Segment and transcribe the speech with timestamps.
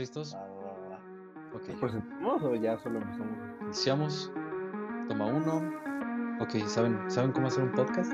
[0.00, 0.34] ¿Listos?
[1.54, 1.78] Ok.
[1.78, 3.38] ¿Presentamos o ya solo empezamos?
[3.60, 4.32] Iniciamos.
[5.08, 5.70] Toma uno.
[6.40, 8.10] Ok, ¿saben, ¿saben cómo hacer un podcast?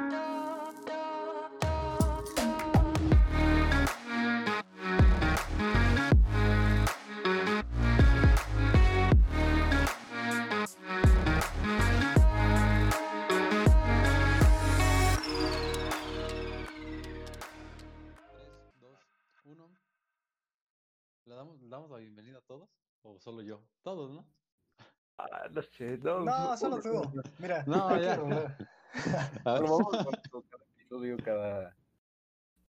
[26.06, 27.02] No solo tú.
[27.38, 28.14] Mira, No, ya.
[29.45, 29.62] A ver.
[29.62, 29.88] Vamos
[30.30, 31.77] con cada episodio, cada.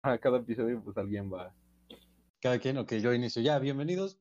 [0.03, 1.55] A cada episodio, pues alguien va.
[2.41, 3.43] Cada quien, ok, yo inicio.
[3.43, 4.19] Ya, bienvenidos.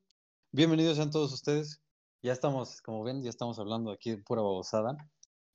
[0.52, 1.82] Bienvenidos sean todos ustedes.
[2.22, 4.98] Ya estamos, como ven, ya estamos hablando aquí de pura babosada,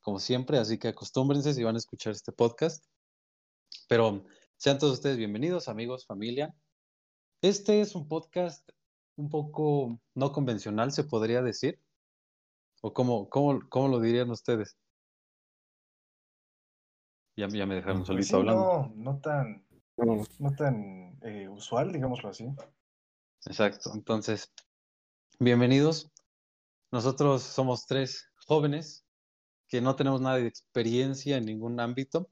[0.01, 2.87] como siempre, así que acostúmbrense si van a escuchar este podcast.
[3.88, 4.24] Pero
[4.57, 6.55] sean todos ustedes bienvenidos, amigos, familia.
[7.43, 8.69] Este es un podcast
[9.16, 11.80] un poco no convencional, se podría decir.
[12.85, 14.77] ¿O cómo, cómo, cómo lo dirían ustedes?
[17.37, 18.93] Ya, ya me dejaron Pues solito sí, hablando.
[18.97, 19.65] no, no tan,
[19.97, 22.49] No, tan eh, usual, digámoslo así.
[23.47, 23.93] Exacto.
[23.95, 24.52] Entonces,
[25.39, 26.11] bienvenidos.
[26.91, 29.07] Nosotros somos tres jóvenes
[29.69, 32.30] que no tenemos nada de experiencia en ningún ámbito,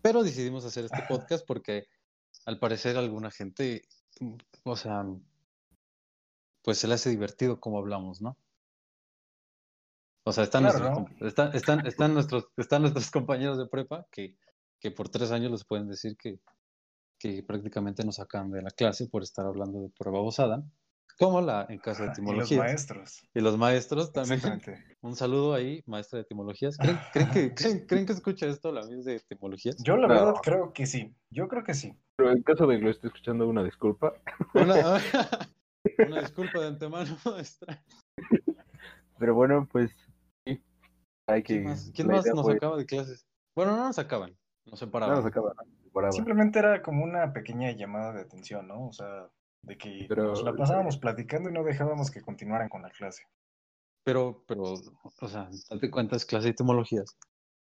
[0.00, 1.88] pero decidimos hacer este podcast porque
[2.46, 3.82] al parecer a alguna gente,
[4.20, 5.04] mm, o sea,
[6.62, 8.38] pues se le hace divertido cómo hablamos, ¿no?
[10.28, 14.36] O sea, están, Claro, nuestros, están, están, están nuestros, están nuestros compañeros de prepa que,
[14.78, 16.38] que por tres años les pueden decir que,
[17.18, 20.62] que prácticamente nos sacan de la clase por estar hablando de pura babosada,
[21.18, 22.58] como la en caso de Y los etimología.
[22.58, 23.22] maestros.
[23.34, 24.34] Y los maestros también.
[24.38, 24.96] Exactamente.
[25.00, 26.76] Un saludo ahí, maestra de etimologías.
[26.76, 29.76] ¿Creen, creen que, creen, creen que escucha esto la miss de etimologías?
[29.82, 30.14] Yo la No.
[30.14, 31.14] verdad creo que sí.
[31.30, 31.96] Yo creo que sí.
[32.16, 34.12] Pero en caso de que lo esté escuchando, una disculpa.
[34.54, 35.00] Una,
[36.06, 37.82] una disculpa de antemano, maestra.
[39.18, 39.90] Pero bueno, pues.
[41.28, 41.32] Sí.
[41.34, 41.54] Hay que.
[41.54, 43.26] ¿Quién más, quién nos fue- acaba de clases?
[43.54, 44.30] Bueno, no nos acaban,
[44.64, 45.14] nos No separaban.
[45.16, 45.30] nos ¿no?
[45.84, 46.12] Separaba.
[46.12, 48.86] Simplemente era como una pequeña llamada de atención, ¿no?
[48.88, 49.28] O sea,
[49.62, 53.24] de que Pero- nos la pasábamos platicando y no dejábamos que continuaran con la clase.
[54.04, 54.62] Pero, pero,
[55.20, 57.16] o sea, date cuenta, es clase de etimologías.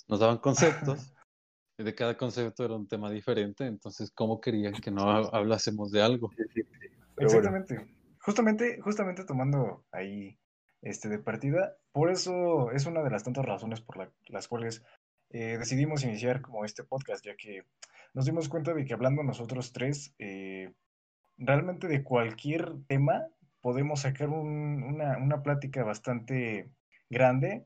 [0.08, 1.14] Nos daban conceptos,
[1.78, 5.92] y de cada concepto era un tema diferente, entonces, ¿cómo querían que no ha- hablásemos
[5.92, 6.30] de algo?
[6.38, 6.88] Sí, sí, sí.
[7.16, 7.94] Pero bueno, Exactamente.
[8.22, 10.38] Justamente, justamente tomando ahí
[10.90, 14.84] este de partida, por eso es una de las tantas razones por la- las cuales
[15.30, 17.64] eh, decidimos iniciar como este podcast, ya que
[18.14, 20.74] nos dimos cuenta de que hablando nosotros tres, eh,
[21.38, 23.28] realmente de cualquier tema
[23.62, 26.72] podemos sacar un- una, una plática bastante
[27.10, 27.66] grande,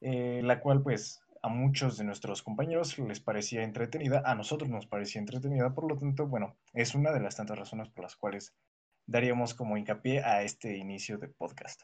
[0.00, 4.86] eh, la cual pues a muchos de nuestros compañeros les parecía entretenida, a nosotros nos
[4.86, 8.54] parecía entretenida, por lo tanto, bueno, es una de las tantas razones por las cuales
[9.06, 11.82] daríamos como hincapié a este inicio de podcast.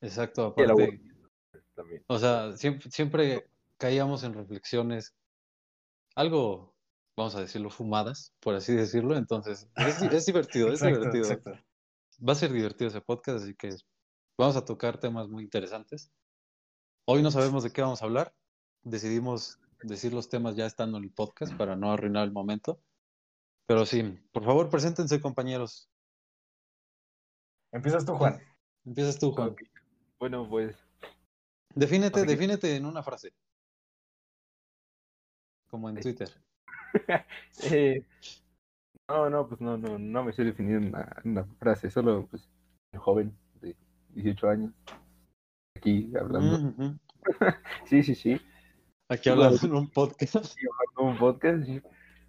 [0.00, 1.00] Exacto, aparte,
[1.74, 2.04] también.
[2.06, 5.14] o sea, siempre, siempre caíamos en reflexiones
[6.14, 6.74] algo,
[7.16, 11.24] vamos a decirlo, fumadas, por así decirlo, entonces, es, es divertido, es Exacto, divertido.
[11.24, 11.50] exacto.
[12.26, 13.74] Va a ser divertido ese podcast, así que
[14.38, 16.12] vamos a tocar temas muy interesantes.
[17.06, 18.34] Hoy no sabemos de qué vamos a hablar.
[18.82, 22.80] Decidimos decir los temas ya estando en el podcast para no arruinar el momento.
[23.66, 25.90] Pero sí, por favor, preséntense, compañeros.
[27.72, 28.38] Empiezas tú, Juan.
[28.84, 29.54] Empiezas tú, Juan.
[30.20, 30.76] Bueno, pues.
[31.74, 33.32] Defínete, defínete en una frase.
[35.70, 36.28] Como en Twitter.
[37.72, 38.04] eh,
[39.08, 42.26] no, no, pues no, no, no me estoy definiendo en una, en una frase, solo
[42.26, 42.50] pues
[42.92, 43.74] un joven de
[44.10, 44.74] 18 años.
[45.76, 46.98] Aquí hablando.
[47.84, 48.40] Sí, sí, sí.
[49.10, 50.44] Aquí hablando en un podcast.
[50.44, 51.64] Sí, hablando de un podcast.
[51.64, 51.82] sí.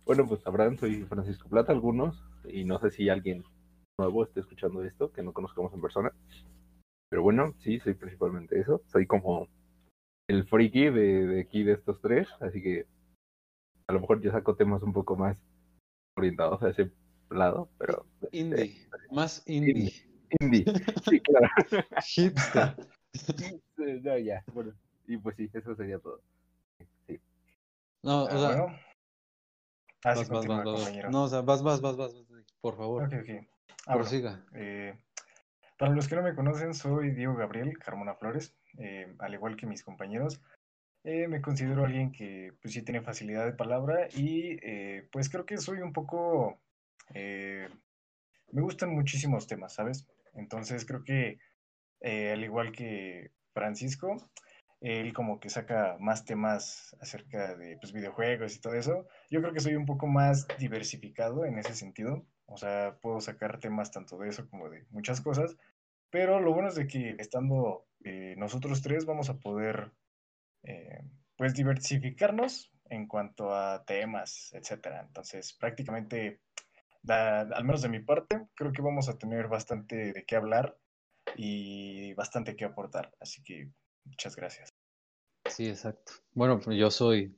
[0.05, 3.43] Bueno, pues sabrán, soy Francisco Plata, algunos, y no sé si alguien
[3.97, 6.11] nuevo esté escuchando esto, que no conozcamos en persona.
[7.11, 8.81] Pero bueno, sí, soy principalmente eso.
[8.87, 9.49] Soy como
[10.29, 12.87] el friki de, de aquí de estos tres, así que
[13.87, 15.37] a lo mejor yo saco temas un poco más
[16.15, 16.89] orientados a ese
[17.29, 18.87] lado, pero este, Indie.
[19.11, 19.91] Más indie.
[20.39, 20.63] indie.
[21.09, 21.49] Sí, claro.
[22.15, 22.77] Hipster.
[23.75, 24.73] No, ya, bueno.
[25.05, 26.21] Y pues sí, eso sería todo.
[27.07, 27.19] Sí.
[28.03, 28.65] No, o Ah, sea, bueno.
[30.03, 30.81] Ah, vas, vas, continúa, vas, vas, vas.
[30.83, 31.11] compañero.
[31.11, 33.29] No, o sea, vas, vas, vas, vas, vas, por favor, Ok, ok.
[33.85, 34.45] Ah, bueno, prosiga.
[34.53, 34.97] eh,
[35.81, 38.55] para los que no me conocen, soy Diego Gabriel Carmona Flores.
[38.77, 40.39] Eh, al igual que mis compañeros,
[41.03, 45.43] eh, me considero alguien que pues sí tiene facilidad de palabra y eh, pues creo
[45.43, 46.61] que soy un poco...
[47.15, 50.05] me gustan muchísimos temas, ¿sabes?
[50.35, 51.39] Entonces creo que
[52.31, 54.29] al igual que Francisco,
[54.81, 59.07] él como que saca más temas acerca de pues, videojuegos y todo eso.
[59.31, 62.23] Yo creo que soy un poco más diversificado en ese sentido.
[62.51, 65.55] O sea, puedo sacar temas tanto de eso como de muchas cosas.
[66.09, 69.91] Pero lo bueno es de que estando eh, nosotros tres vamos a poder,
[70.63, 71.01] eh,
[71.37, 75.05] pues, diversificarnos en cuanto a temas, etcétera.
[75.07, 76.41] Entonces, prácticamente,
[77.07, 80.77] al menos de mi parte, creo que vamos a tener bastante de qué hablar
[81.35, 83.13] y bastante que aportar.
[83.21, 83.71] Así que,
[84.03, 84.69] muchas gracias.
[85.49, 86.13] Sí, exacto.
[86.33, 87.37] Bueno, pues yo soy,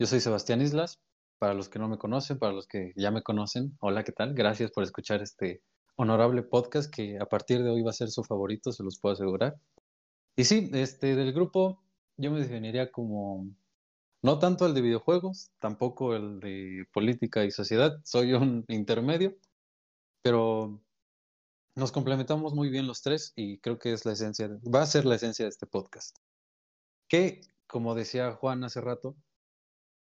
[0.00, 1.00] yo soy Sebastián Islas.
[1.38, 4.34] Para los que no me conocen, para los que ya me conocen, hola, ¿qué tal?
[4.34, 5.62] Gracias por escuchar este
[5.96, 9.12] honorable podcast que a partir de hoy va a ser su favorito, se los puedo
[9.12, 9.56] asegurar.
[10.36, 11.82] Y sí, este, del grupo
[12.16, 13.46] yo me definiría como
[14.22, 19.36] no tanto el de videojuegos, tampoco el de política y sociedad, soy un intermedio,
[20.22, 20.80] pero
[21.76, 25.04] nos complementamos muy bien los tres y creo que es la esencia, va a ser
[25.04, 26.16] la esencia de este podcast.
[27.08, 29.16] Que, como decía Juan hace rato,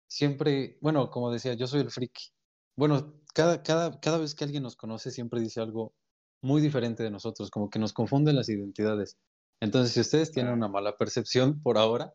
[0.09, 2.31] siempre, bueno, como decía, yo soy el friki.
[2.77, 5.95] Bueno, cada, cada, cada vez que alguien nos conoce siempre dice algo
[6.43, 9.17] muy diferente de nosotros, como que nos confunden las identidades.
[9.61, 12.15] Entonces, si ustedes tienen una mala percepción por ahora,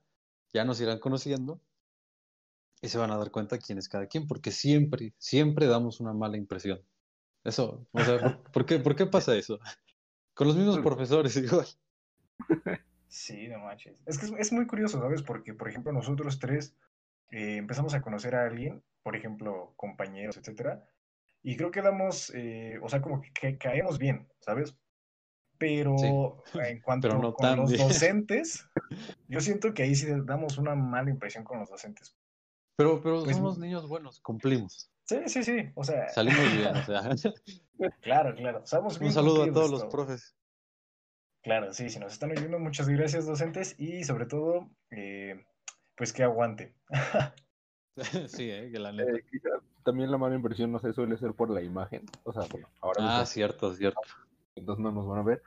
[0.54, 1.62] ya nos irán conociendo
[2.82, 6.14] y se van a dar cuenta quién es cada quien, porque siempre, siempre damos una
[6.14, 6.82] mala impresión.
[7.44, 9.60] Eso, o sea, ¿por, qué, ¿por qué pasa eso?
[10.34, 11.68] Con los mismos profesores igual.
[13.08, 14.02] Sí, no manches.
[14.06, 15.22] Es que es, muy curioso, ¿sabes?
[15.22, 16.76] Porque, por ejemplo, nosotros tres
[17.32, 20.86] eh, empezamos a conocer a alguien, por ejemplo, compañeros, etcétera,
[21.44, 24.76] y creo que damos, eh, o sea, como que caemos bien, ¿sabes?
[25.62, 25.96] pero
[26.56, 28.68] en cuanto a con los docentes,
[29.28, 32.18] yo siento que ahí sí damos una mala impresión con los docentes.
[32.76, 34.92] Pero, pero pues somos niños buenos, cumplimos.
[35.04, 36.10] Sí, sí, sí, o sea.
[36.10, 37.10] Salimos bien, o sea.
[38.02, 38.64] Claro, claro.
[39.00, 40.36] Un saludo a todos los profes.
[41.42, 45.44] Claro, sí, si nos están oyendo, muchas gracias, docentes, y sobre todo, eh,
[46.02, 46.74] pues que aguante.
[48.28, 49.12] sí, eh, que la neta.
[49.12, 49.24] Eh,
[49.84, 52.06] también la mala impresión, no sé, suele ser por la imagen.
[52.24, 53.20] O sea, bueno, ahora.
[53.20, 54.02] Ah, cierto, cierto
[54.56, 55.44] entonces no nos van a ver.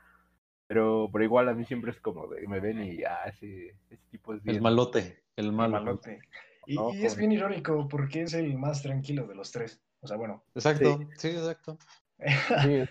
[0.68, 4.04] Pero, pero igual a mí siempre es como de, me ven y ah, ese, ese
[4.12, 4.54] tipo es bien.
[4.54, 6.20] El malote, el, malote.
[6.68, 9.82] Y, es bien irónico porque es el más tranquilo de los tres.
[10.02, 10.44] O sea, bueno.
[10.54, 11.78] Exacto, sí, exacto.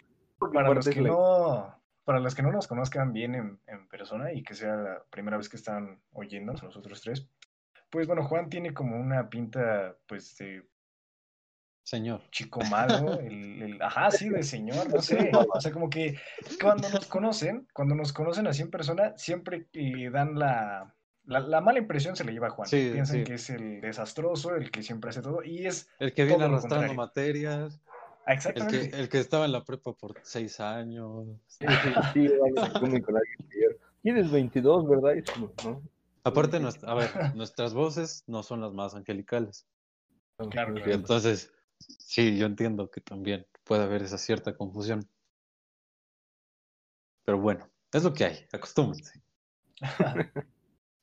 [0.52, 4.44] para, los que no, para los que no nos conozcan bien en, en, persona y
[4.44, 7.30] que sea la primera vez que están oyendo nosotros tres,
[7.94, 10.64] pues bueno, Juan tiene como una pinta, pues, de
[11.84, 12.22] Señor.
[12.32, 15.30] Chico malo, el, ajá, sí, de señor, no sé.
[15.54, 16.18] O sea, como que
[16.60, 20.92] cuando nos conocen, cuando nos conocen así en persona, siempre le dan la,
[21.26, 22.68] la, mala impresión se le lleva a Juan.
[22.68, 25.88] Piensan que es el desastroso, el que siempre hace todo, y es.
[26.00, 27.80] El que viene arrastrando materias.
[28.26, 28.86] exactamente.
[28.86, 31.28] El que, el que, estaba en la prepa por seis años.
[31.46, 31.68] Sí,
[32.14, 32.32] sí,
[34.02, 35.14] Tienes 22, ¿verdad?
[36.24, 39.68] Aparte, a ver, nuestras voces no son las más angelicales.
[40.38, 40.92] Claro, claro.
[40.92, 41.52] Entonces,
[41.88, 45.08] Sí, yo entiendo que también puede haber esa cierta confusión.
[47.26, 49.22] Pero bueno, es lo que hay, acostúmbrense.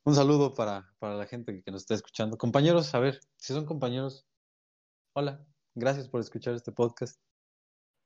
[0.05, 2.39] Un saludo para, para la gente que nos está escuchando.
[2.39, 4.27] Compañeros, a ver, si son compañeros,
[5.13, 7.21] hola, gracias por escuchar este podcast.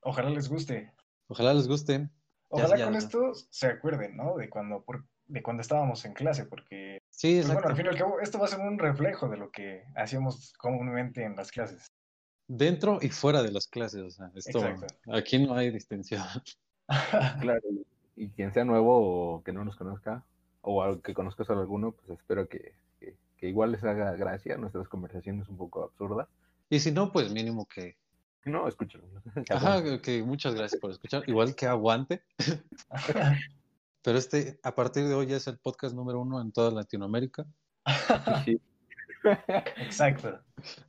[0.01, 0.93] Ojalá les guste.
[1.29, 2.11] Ojalá les guste.
[2.49, 4.37] Ojalá con esto se acuerden, ¿no?
[4.37, 4.85] De cuando,
[5.27, 8.39] de cuando estábamos en clase, porque sí, pues, bueno, al fin y al cabo, esto
[8.39, 11.87] va a ser un reflejo de lo que hacíamos comúnmente en las clases.
[12.47, 14.61] Dentro y fuera de las clases, o sea, esto,
[15.13, 16.23] aquí no hay distinción.
[17.41, 17.63] claro,
[18.17, 20.25] y quien sea nuevo o que no nos conozca,
[20.61, 25.49] o que conozcas a alguno, pues espero que, que, igual les haga gracia nuestras conversaciones
[25.49, 26.29] un poco absurdas.
[26.71, 27.97] Y si no, pues mínimo que...
[28.47, 29.05] No, escúchalo.
[29.51, 31.23] Ajá, que muchas gracias por escuchar.
[31.27, 32.23] Igual que aguante.
[34.05, 37.47] Pero este, a partir de hoy, ya es el podcast número uno en toda Latinoamérica.
[38.45, 38.61] Sí.
[39.79, 40.41] Exacto.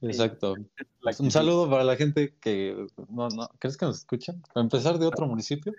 [0.02, 0.56] Exacto.
[1.20, 2.76] Un saludo para la gente que
[3.08, 4.42] no, no, ¿crees que nos escuchan?
[4.54, 5.72] Para empezar de otro municipio.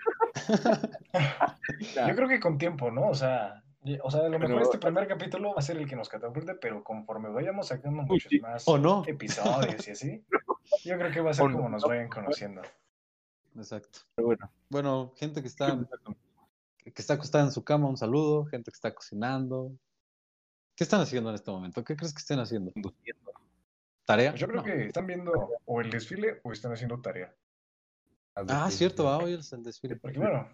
[1.95, 3.09] Yo creo que con tiempo, ¿no?
[3.09, 3.63] O sea,
[4.03, 6.55] o sea, a lo mejor este primer capítulo va a ser el que nos catapulte,
[6.55, 8.65] pero conforme vayamos sacando muchos más
[9.07, 10.25] episodios y así,
[10.87, 12.63] yo creo que va a ser como nos vayan conociendo.
[13.55, 14.01] Exacto.
[14.17, 14.51] bueno.
[14.71, 15.79] bueno, gente que está
[16.93, 19.77] que está acostada en su cama, un saludo, gente que está cocinando,
[20.77, 21.83] ¿Qué están haciendo en este momento?
[21.83, 22.71] ¿Qué crees que estén haciendo?
[24.05, 24.33] ¿Tarea?
[24.33, 25.33] Pues yo creo que están viendo
[25.65, 27.35] o el desfile o están haciendo tarea.
[28.35, 29.97] Ah, cierto, ah, hoy es el desfile.
[29.97, 30.47] Porque bueno.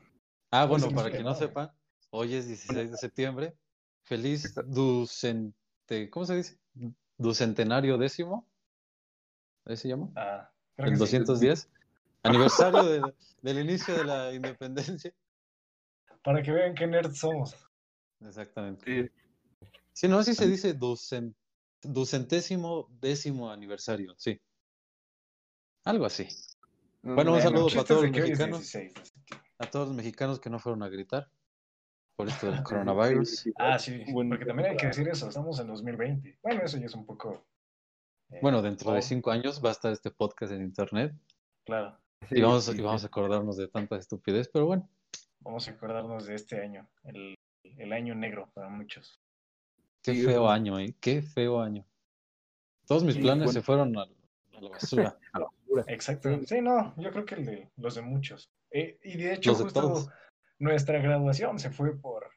[0.52, 1.72] Ah, bueno, para que no sepan,
[2.10, 3.56] hoy es 16 de septiembre.
[4.04, 6.58] Feliz ducente, ¿cómo se dice?
[7.18, 8.48] Ducentenario décimo.
[9.64, 10.10] ¿Ahí se llama?
[10.14, 11.68] Ah, el 210.
[12.22, 13.12] Aniversario
[13.42, 15.12] del inicio de la independencia.
[16.22, 17.56] Para que vean qué nerds somos.
[18.20, 18.84] Exactamente.
[18.86, 19.10] Sí.
[19.92, 20.74] Sí, no, así se dice
[21.82, 24.40] ducentésimo décimo aniversario, sí.
[25.84, 26.26] Algo así.
[27.02, 28.74] Bueno, un saludo para todos los mexicanos.
[29.58, 31.28] a todos los mexicanos que no fueron a gritar
[32.16, 33.50] por esto del coronavirus.
[33.56, 36.38] Ah, sí, porque también hay que decir eso, estamos en 2020.
[36.42, 37.44] Bueno, eso ya es un poco...
[38.30, 41.14] eh, Bueno, dentro de oh, cinco años va a estar este podcast en internet
[41.64, 41.98] Claro,
[42.30, 44.88] y vamos, y vamos a acordarnos de tanta estupidez, pero bueno,
[45.42, 47.34] vamos a acordarnos de este año, el,
[47.64, 49.20] el año negro para muchos.
[50.02, 50.94] qué Sí, feo año, ¿eh?
[51.00, 51.84] Qué feo año.
[52.86, 53.52] Todos mis Sí, planes bueno.
[53.52, 55.18] se fueron a, a la basura.
[55.32, 55.84] A la basura.
[55.88, 56.28] Exacto.
[56.46, 56.60] Sí.
[56.60, 58.50] No, yo creo que el de los de muchos.
[58.70, 60.08] Eh, y de hecho, de justo todos.
[60.58, 62.30] nuestra graduación se fue por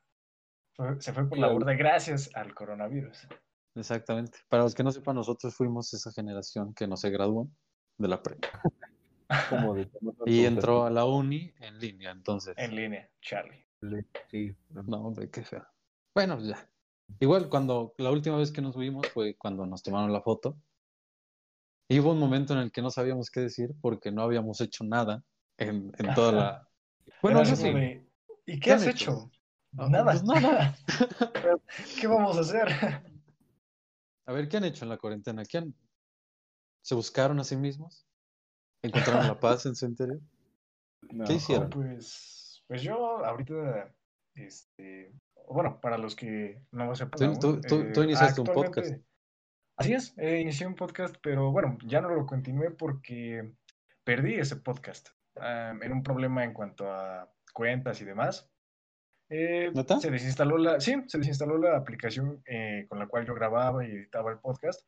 [0.75, 1.53] fue- se fue por la Claro.
[1.59, 3.27] borda gracias al coronavirus.
[3.75, 4.39] Exactamente.
[4.49, 7.49] Para los que no sepan, nosotros fuimos esa generación que no se graduó
[7.97, 8.47] de la prepa
[9.49, 9.89] Como de-
[10.25, 12.55] y entró a la uni en línea, entonces.
[12.57, 13.65] En línea, Charlie.
[14.29, 15.65] Sí, No, hombre, qué feo.
[16.13, 16.69] Bueno, ya.
[17.19, 20.57] Igual cuando la última vez que nos vimos fue cuando nos tomaron la foto.
[21.87, 24.83] Y hubo un momento en el que no sabíamos qué decir porque no habíamos hecho
[24.83, 25.23] nada
[25.57, 26.69] en, en toda la.
[27.21, 27.67] Bueno, así sí.
[28.47, 29.11] ¿Y qué, ¿Qué han has hecho?
[29.11, 29.31] hecho?
[29.71, 30.03] Nada.
[30.11, 30.75] pues nada.
[31.99, 32.67] ¿Qué vamos a hacer?
[34.25, 35.43] A ver, ¿qué han hecho en la cuarentena?
[35.45, 35.75] ¿Qué han...
[36.81, 38.07] ¿Se buscaron a sí mismos?
[38.85, 40.19] ¿Encontraron la paz en su interior?
[41.11, 41.25] No.
[41.25, 41.69] ¿Qué hicieron?
[41.69, 43.93] Pues, pues yo ahorita,
[44.35, 45.13] este,
[45.47, 48.93] bueno, para los que no sepan Tú- tú- eh, iniciaste un podcast.
[49.77, 53.51] Así es, eh, inicié un podcast, pero bueno, ya no lo continué porque
[54.05, 58.49] perdí ese podcast ah, en un problema en cuanto a cuentas y demás.
[59.29, 59.99] Eh, ¿Neta?
[59.99, 63.91] se desinstaló la, sí, se desinstaló la aplicación eh, con la cual yo grababa y
[63.91, 64.87] editaba el podcast.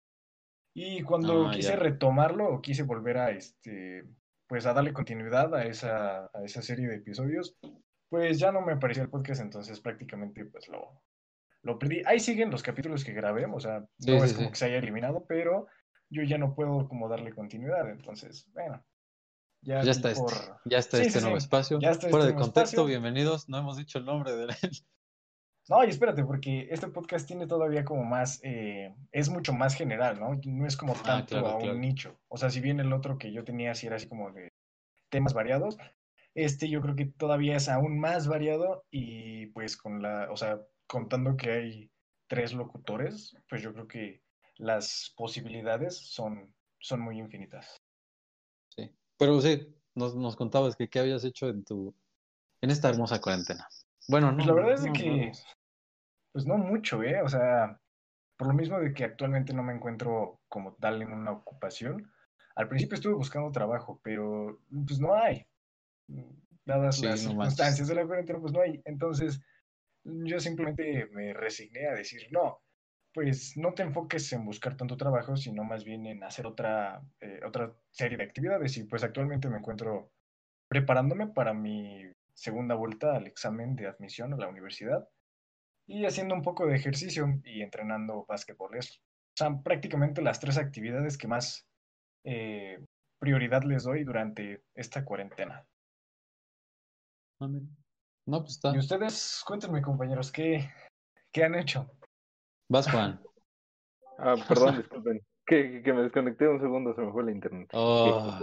[0.80, 1.76] Y cuando Ah, quise ya.
[1.76, 4.04] retomarlo o quise volver a este,
[4.48, 7.58] pues a darle continuidad a esa, a esa serie de episodios,
[8.10, 11.02] pues ya no me aparecía el podcast, entonces prácticamente pues lo,
[11.64, 12.04] lo perdí.
[12.06, 14.52] Ahí siguen los capítulos que grabé, o sea, no sí, es como sí.
[14.52, 15.66] que se haya eliminado, pero
[16.12, 18.86] yo ya no puedo como darle continuidad, entonces, bueno,
[19.64, 21.80] ya, está este, por- ya está este nuevo espacio.
[21.82, 22.86] Ya está Fuera este de contexto, espacio.
[22.86, 23.50] bienvenidos.
[23.50, 24.52] No hemos dicho el nombre de él.
[25.70, 30.20] No, y espérate, porque este podcast tiene todavía como más, eh, es mucho más general,
[30.20, 30.40] ¿no?
[30.46, 31.78] No es como tanto Ah, claro, a un claro.
[31.78, 32.20] nicho.
[32.30, 34.54] O sea, si bien el otro que yo tenía sí era así como de
[35.10, 35.78] temas variados,
[36.36, 40.62] este yo creo que todavía es aún más variado y pues con la, o sea,
[40.88, 41.92] contando que hay
[42.28, 44.22] tres locutores, pues yo creo que
[44.58, 47.82] las posibilidades son, son muy infinitas.
[48.70, 48.90] Sí.
[49.18, 51.94] Pero sí, nos, nos contabas que qué habías hecho en tu
[52.62, 53.68] en esta hermosa cuarentena.
[54.08, 54.38] Bueno, no.
[54.38, 55.32] Pues la verdad es no, que, no.
[56.38, 57.20] Pues no mucho, ¿eh?
[57.24, 57.82] O sea,
[58.38, 62.12] por lo mismo de que actualmente no me encuentro como tal en una ocupación.
[62.56, 65.48] Al principio estuve buscando trabajo, pero pues no hay.
[66.64, 67.88] Dadas Sí, las no circunstancias manches.
[67.88, 68.80] de la cuarentena, pues no hay.
[68.86, 69.42] Entonces,
[70.04, 72.60] yo simplemente me resigné a decir, no,
[73.16, 77.40] pues no te enfoques en buscar tanto trabajo, sino más bien en hacer otra, eh,
[77.44, 78.78] otra serie de actividades.
[78.78, 80.12] Y pues actualmente me encuentro
[80.68, 82.04] preparándome para mi
[82.36, 85.10] segunda vuelta al examen de admisión a la universidad
[85.88, 88.76] y haciendo un poco de ejercicio y entrenando básquetbol.
[88.76, 91.68] Es, o sea, prácticamente las tres actividades que más
[92.24, 92.84] eh,
[93.20, 95.66] prioridad les doy durante esta cuarentena.
[97.40, 98.76] No, pues está.
[98.76, 100.70] Y ustedes, cuéntenme compañeros, ¿qué,
[101.32, 101.90] qué han hecho?
[102.70, 103.20] Vas, Juan.
[104.20, 105.22] Ah, perdón, disculpen.
[105.46, 107.70] Que, que me desconecté un segundo, se me fue el internet.
[107.74, 108.40] Oh,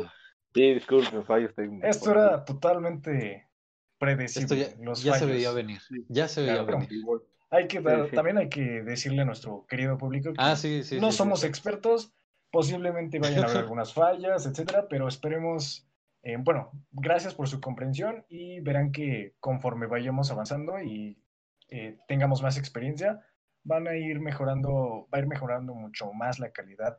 [0.54, 1.90] Sí, disculpen, fallos técnicos.
[1.90, 3.50] Esto era totalmente
[3.98, 4.62] predecible.
[4.62, 5.80] esto ya, los ya se veía venir.
[6.08, 6.78] Ya se veía Claro.
[6.78, 6.92] venir.
[6.92, 7.22] Igual.
[7.50, 8.16] Hay que dar, Sí, sí.
[8.16, 10.98] también hay que decirle a nuestro querido público que Ah, sí, sí.
[11.00, 12.12] no somos expertos,
[12.50, 15.86] posiblemente vayan a haber algunas fallas, etcétera, pero esperemos,
[16.22, 21.22] eh, bueno, gracias por su comprensión y verán que conforme vayamos avanzando y
[21.68, 23.20] eh, tengamos más experiencia,
[23.62, 26.98] van a ir mejorando, va a ir mejorando mucho más la calidad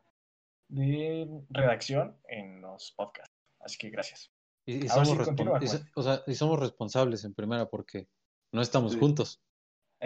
[0.68, 3.34] de redacción en los podcasts.
[3.60, 4.32] Así que gracias.
[4.66, 5.92] Y, somos sí, continúa, respon- y so- Juan.
[5.96, 8.08] o sea, y somos responsables en primera porque
[8.52, 9.00] no estamos Sí.
[9.00, 9.42] juntos.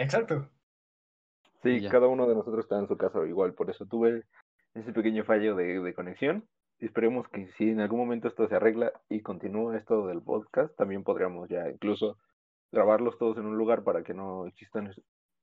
[0.02, 0.48] Exacto.
[1.62, 1.90] Sí, Ya.
[1.90, 4.24] cada uno de nosotros está en su casa igual, por eso tuve
[4.74, 6.48] ese pequeño fallo de, de conexión.
[6.78, 11.04] Esperemos que si en algún momento esto se arregla y continúa esto del podcast, también
[11.04, 12.16] podríamos ya incluso
[12.72, 14.94] grabarlos todos en un lugar para que no existan,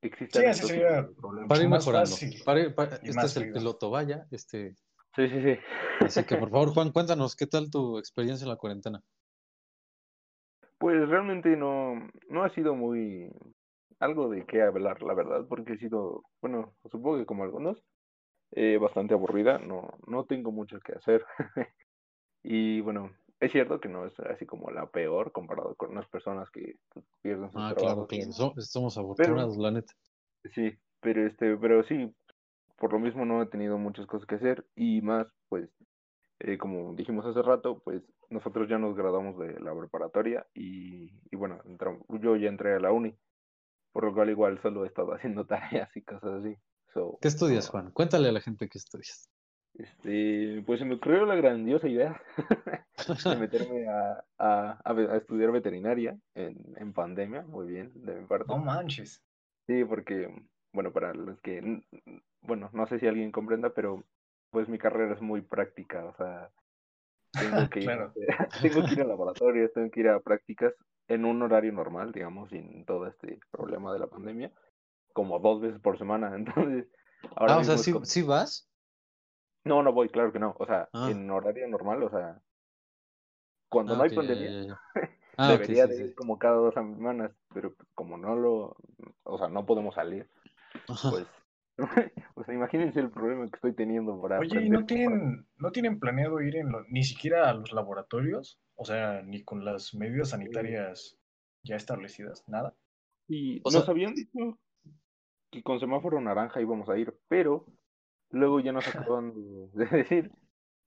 [0.02, 1.08] existan Sí, así estos sería.
[1.48, 2.10] Para ir mejorando.
[2.10, 4.26] fácil Para ir- para- y este es el piloto, vaya.
[4.32, 4.74] Este,
[5.14, 5.58] Sí, sí, sí.
[6.00, 9.00] así que por favor, Juan, cuéntanos, ¿qué tal tu experiencia en la cuarentena?
[10.78, 11.94] Pues realmente no,
[12.28, 13.30] no ha sido muy
[14.00, 17.82] algo de qué hablar, la verdad, porque ha sido, bueno, supongo que como algunos,
[18.52, 21.24] eh, bastante aburrida, no, no tengo mucho que hacer.
[22.42, 26.50] y bueno, es cierto que no es así como la peor comparado con unas personas
[26.50, 28.08] que pues, pierden sus Ah, claro, trabajos.
[28.08, 28.32] claro.
[28.32, 29.92] so- somos afortunados, la neta.
[30.54, 32.14] Sí, pero este, pero sí,
[32.78, 35.70] por lo mismo no he tenido muchas cosas que hacer y más, pues,
[36.40, 41.36] eh, como dijimos hace rato, pues nosotros ya nos graduamos de la preparatoria y, y
[41.36, 43.16] bueno, entramos- yo ya entré a la uni,
[43.92, 46.56] por lo cual igual solo he estado haciendo tareas y cosas así.
[46.94, 47.90] So, ¿Qué estudias, Juan?
[47.92, 49.28] Cuéntale a la gente qué estudias.
[49.74, 52.20] Este, pues se me ocurrió la grandiosa idea
[53.24, 58.14] de meterme a, a, a ve- a estudiar veterinaria en, en pandemia, muy bien, de
[58.16, 58.46] mi parte.
[58.48, 59.22] No manches.
[59.66, 60.28] Sí, porque,
[60.72, 61.82] bueno, para los que,
[62.40, 64.02] bueno, no sé si alguien comprenda, pero
[64.50, 66.50] pues mi carrera es muy práctica, o sea,
[67.38, 68.14] tengo que ir, Claro.
[68.62, 70.74] tengo que ir a laboratorios, tengo que ir a prácticas
[71.08, 74.52] en un horario normal, digamos, sin todo este problema de la pandemia,
[75.12, 76.86] como dos veces por semana, entonces,
[77.36, 78.68] ahora Ah, o sea, ¿sí, como- sí vas?
[79.64, 81.08] No, no voy, claro que no, o sea, Ah.
[81.10, 82.40] en horario normal, o sea,
[83.68, 84.78] cuando Ah, no hay pandemia.
[85.40, 86.02] Ah, debería sí, de sí.
[86.02, 88.76] ir como cada dos semanas, pero como no lo,
[89.22, 90.28] o sea, no podemos salir,
[90.88, 91.10] Ajá.
[91.10, 91.26] pues,
[92.34, 96.40] pues imagínense el problema que estoy teniendo para Oye, ¿y no tienen, no tienen planeado
[96.40, 98.58] ir en lo- ni siquiera a los laboratorios?
[98.80, 101.18] O sea, ni con las medidas sanitarias
[101.64, 102.74] ya establecidas, nada.
[103.26, 104.58] Y O nos sea- habían dicho
[105.50, 107.66] que con semáforo naranja íbamos a ir, pero
[108.30, 110.30] luego ya nos acaban de, de decir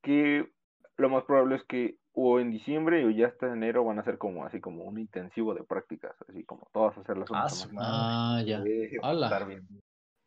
[0.01, 0.49] que
[0.97, 4.17] lo más probable es que o en diciembre o ya hasta enero van a ser
[4.17, 7.45] como así como un intensivo de prácticas, así como todas hacerlas una
[7.77, 8.37] Ah.
[8.37, 8.63] Ah, ya.
[8.63, 9.67] Estar bien.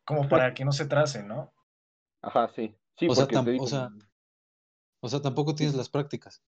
[0.05, 1.53] Como para que no se trasen, ¿no?
[2.23, 2.75] Ajá, sí.
[2.99, 3.89] Sí, O sea, porque te tam- digo, o sea,
[5.01, 6.43] O sea, tampoco tienes las prácticas.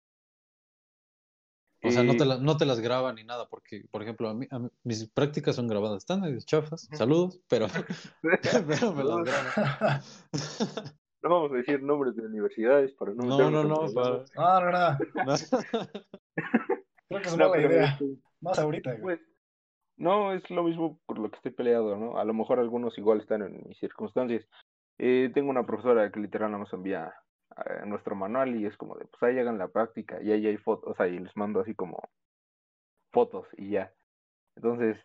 [1.85, 4.35] O sea, no te, la- no te las graban ni nada, porque, por ejemplo, a
[4.35, 5.99] mí, a mí- mis prácticas son grabadas.
[5.99, 7.67] Están medio chafas, saludos, pero,
[8.23, 10.01] pero me las graban.
[11.23, 14.71] no vamos a decir nombres de universidades para no No, no, no, para- No, no,
[14.71, 14.99] no.
[15.25, 15.35] no.
[17.09, 17.85] Creo que es No, mala pero, idea.
[17.93, 18.05] este,
[18.41, 18.97] Más ahorita.
[19.01, 19.21] Pues,
[19.97, 22.17] no, es lo mismo por lo que estoy peleado, ¿no?
[22.19, 24.47] A lo mejor algunos igual están en mis circunstancias.
[24.99, 27.13] Eh, tengo una profesora que literal nos envía
[27.67, 30.57] eh, nuestro manual y es como de, pues ahí hagan la práctica y ahí hay
[30.57, 32.01] fotos, o sea, y les mando así como
[33.13, 33.93] fotos y ya.
[34.57, 34.99] Entonces,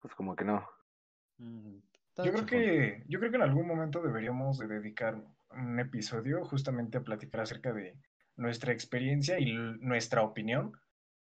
[0.00, 0.66] pues como que no.
[1.38, 1.78] Mm,
[2.24, 5.16] Yo creo que, yo creo que en algún momento deberíamos de dedicar
[5.50, 7.96] un episodio justamente a platicar acerca de
[8.36, 10.72] nuestra experiencia y nuestra opinión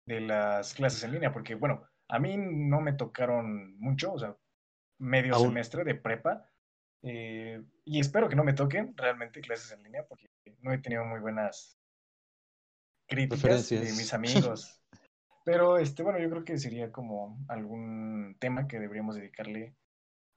[0.06, 4.36] de las clases en línea, porque bueno, a mí no me tocaron mucho, o sea,
[4.98, 5.48] medio Aún.
[5.48, 6.51] semestre de prepa,
[7.02, 11.04] eh, y espero que no me toquen realmente clases en línea, porque no he tenido
[11.04, 11.78] muy buenas
[13.06, 14.78] críticas de mis amigos.
[15.44, 19.74] Pero este, bueno, yo creo que sería como algún tema que deberíamos dedicarle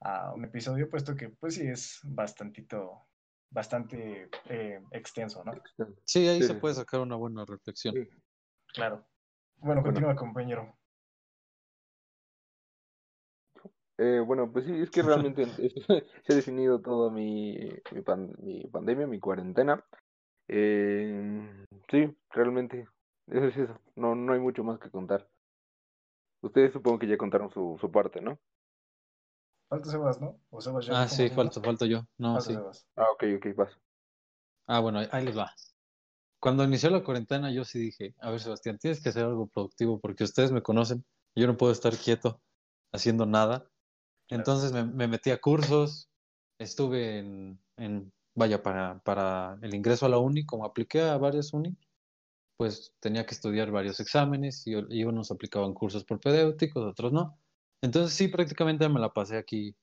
[0.00, 3.06] a un episodio, puesto que pues sí es bastantito,
[3.50, 5.52] bastante eh, extenso, ¿no?
[6.04, 7.94] Sí, ahí Sí, se puede sacar una buena reflexión.
[7.94, 8.08] Sí.
[8.66, 9.06] Claro.
[9.58, 9.82] Bueno, Bueno.
[9.84, 10.76] continúa, compañero.
[13.98, 15.46] Eh, bueno, pues sí, es que realmente
[16.26, 17.56] se ha definido toda mi,
[17.92, 19.84] mi, pan- mi pandemia, mi cuarentena.
[20.48, 22.86] Eh, sí, realmente,
[23.26, 23.80] eso es eso.
[23.96, 25.28] No, no hay mucho más que contar.
[26.42, 28.38] Ustedes supongo que ya contaron su, su parte, ¿no?
[29.68, 30.38] Falta Sebas, ¿no?
[30.50, 32.02] O Sebas ya Ah, sí, falto, falto yo.
[32.18, 32.54] No, Falta sí.
[32.54, 32.86] Sebas.
[32.96, 33.76] Ah, ok, ok, vas.
[34.66, 35.52] Ah, bueno, ahí les va.
[36.38, 39.98] Cuando inició la cuarentena, yo sí dije, a ver, Sebastián, tienes que hacer algo productivo
[40.00, 41.04] porque ustedes me conocen.
[41.34, 42.40] Yo no puedo estar quieto
[42.92, 43.68] haciendo nada.
[44.28, 46.08] Entonces me, me metí a cursos,
[46.58, 51.52] estuve en, en vaya, para, para el ingreso a la uni, como apliqué a varias
[51.52, 51.76] uni,
[52.56, 57.38] pues tenía que estudiar varios exámenes y, y unos aplicaban cursos propedéuticos, otros no.
[57.82, 59.76] Entonces sí, prácticamente me la pasé aquí,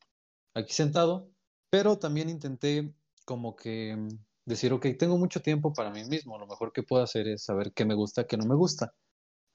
[0.54, 1.30] aquí sentado,
[1.70, 2.94] pero también intenté
[3.26, 3.98] como que
[4.46, 7.74] decir, ok, tengo mucho tiempo para mí mismo, lo mejor que puedo hacer es saber
[7.74, 8.94] qué me gusta, qué no me gusta.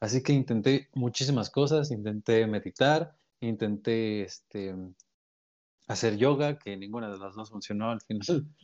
[0.01, 4.75] Así que intenté muchísimas cosas, intenté meditar, intenté este,
[5.89, 8.25] hacer yoga, que ninguna de las dos funcionó al final.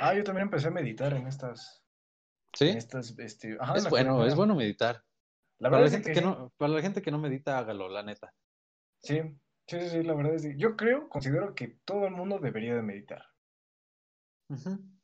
[0.00, 1.84] Ah, yo también empecé a meditar en estas,
[2.54, 2.70] ¿Sí?
[2.70, 5.04] en estas, este, ajá, Es bueno, es bueno meditar.
[5.60, 7.88] La Para verdad la es gente que no, para la gente que no medita, hágalo,
[7.88, 8.34] la neta.
[9.02, 9.20] Sí,
[9.68, 12.74] sí, sí, sí, la verdad es que yo creo, considero que todo el mundo debería
[12.74, 13.22] de meditar.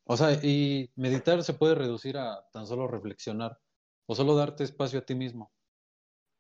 [0.05, 3.59] O sea, y meditar se puede reducir a tan solo reflexionar
[4.07, 5.53] o solo darte espacio a ti mismo,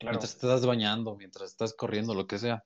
[0.00, 0.14] Claro.
[0.14, 2.64] mientras te estás bañando, mientras estás corriendo, lo que sea.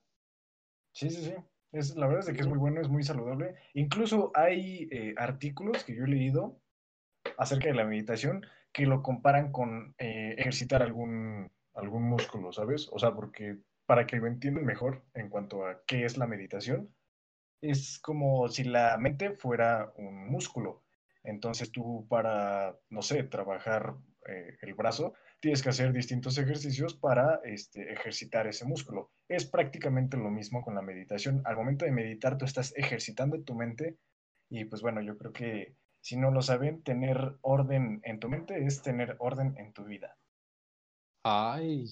[0.92, 1.34] Sí, sí, sí.
[1.72, 3.56] Es, la verdad es de que es muy bueno, es muy saludable.
[3.74, 6.60] Incluso hay eh, artículos que yo he leído
[7.36, 12.88] acerca de la meditación que lo comparan con eh, ejercitar algún, algún músculo, ¿sabes?
[12.92, 16.94] O sea, porque para que lo entiendan mejor en cuanto a qué es la meditación,
[17.60, 20.84] es como si la mente fuera un músculo.
[21.24, 23.96] Entonces tú para, no sé, trabajar
[24.28, 29.12] eh, el brazo, tienes que hacer distintos ejercicios para este, ejercitar ese músculo.
[29.28, 31.42] Es prácticamente lo mismo con la meditación.
[31.44, 33.98] Al momento de meditar, tú estás ejercitando tu mente
[34.50, 38.64] y pues bueno, yo creo que Si no lo saben, tener orden en tu mente
[38.66, 40.18] es tener orden en tu vida.
[41.22, 41.86] Ay,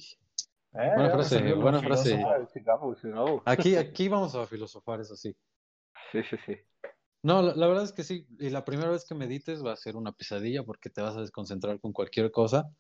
[0.74, 2.22] Eh, Buena frase, buena frase.
[3.44, 5.36] aquí, aquí vamos a filosofar, eso sí.
[6.12, 6.56] Sí, sí, sí.
[7.22, 8.26] No, la, la verdad es que sí.
[8.38, 11.20] Y la primera vez que medites va a ser una pesadilla porque te vas a
[11.20, 12.70] desconcentrar con cualquier cosa.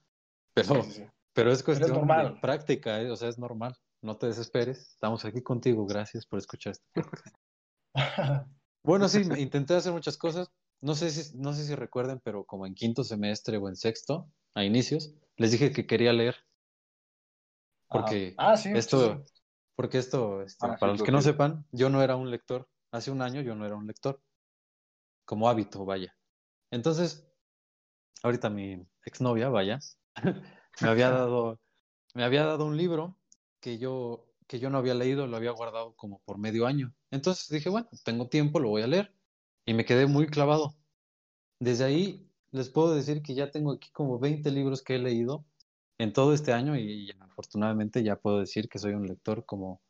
[0.54, 1.06] Pero, Sí, sí, sí.
[1.34, 2.40] pero es cuestión de normal.
[2.40, 3.10] práctica, ¿eh?
[3.10, 3.76] O sea, es normal.
[4.02, 4.90] No te desesperes.
[4.94, 5.86] Estamos aquí contigo.
[5.86, 7.36] Gracias por escuchar este podcast.
[8.84, 10.50] Bueno, sí, intenté hacer muchas cosas.
[10.80, 14.28] No sé si, no sé si recuerden, pero como en quinto semestre o en sexto,
[14.54, 16.34] a inicios, les dije que quería leer.
[17.88, 18.34] Porque.
[18.38, 19.32] Ah, sí, esto, sí,
[19.76, 22.68] porque esto, este, Ah, para los lo que no sepan, yo no era un lector.
[22.90, 24.20] Hace un año yo no era un lector.
[25.24, 26.16] Como hábito, vaya.
[26.72, 27.24] Entonces,
[28.24, 29.78] ahorita mi exnovia, vaya,
[30.80, 31.60] me había dado,
[32.14, 33.18] me había dado un libro
[33.60, 36.94] que yo, que yo no había leído, lo había guardado como por medio año.
[37.10, 39.14] Entonces dije, bueno, tengo tiempo, lo voy a leer.
[39.64, 40.76] Y me quedé muy clavado.
[41.60, 45.46] Desde ahí les puedo decir que ya tengo aquí como 20 libros que he leído
[45.98, 49.80] en todo este año y afortunadamente ya puedo decir que soy un lector como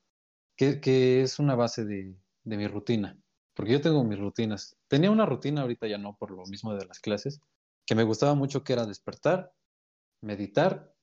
[0.56, 3.18] que, que es una base de, de mi rutina.
[3.54, 4.76] Porque yo tengo mis rutinas.
[4.88, 7.40] Tenía una rutina, ahorita ya no, por lo mismo de las clases,
[7.86, 9.52] que me gustaba mucho, que era despertar,
[10.22, 10.94] meditar,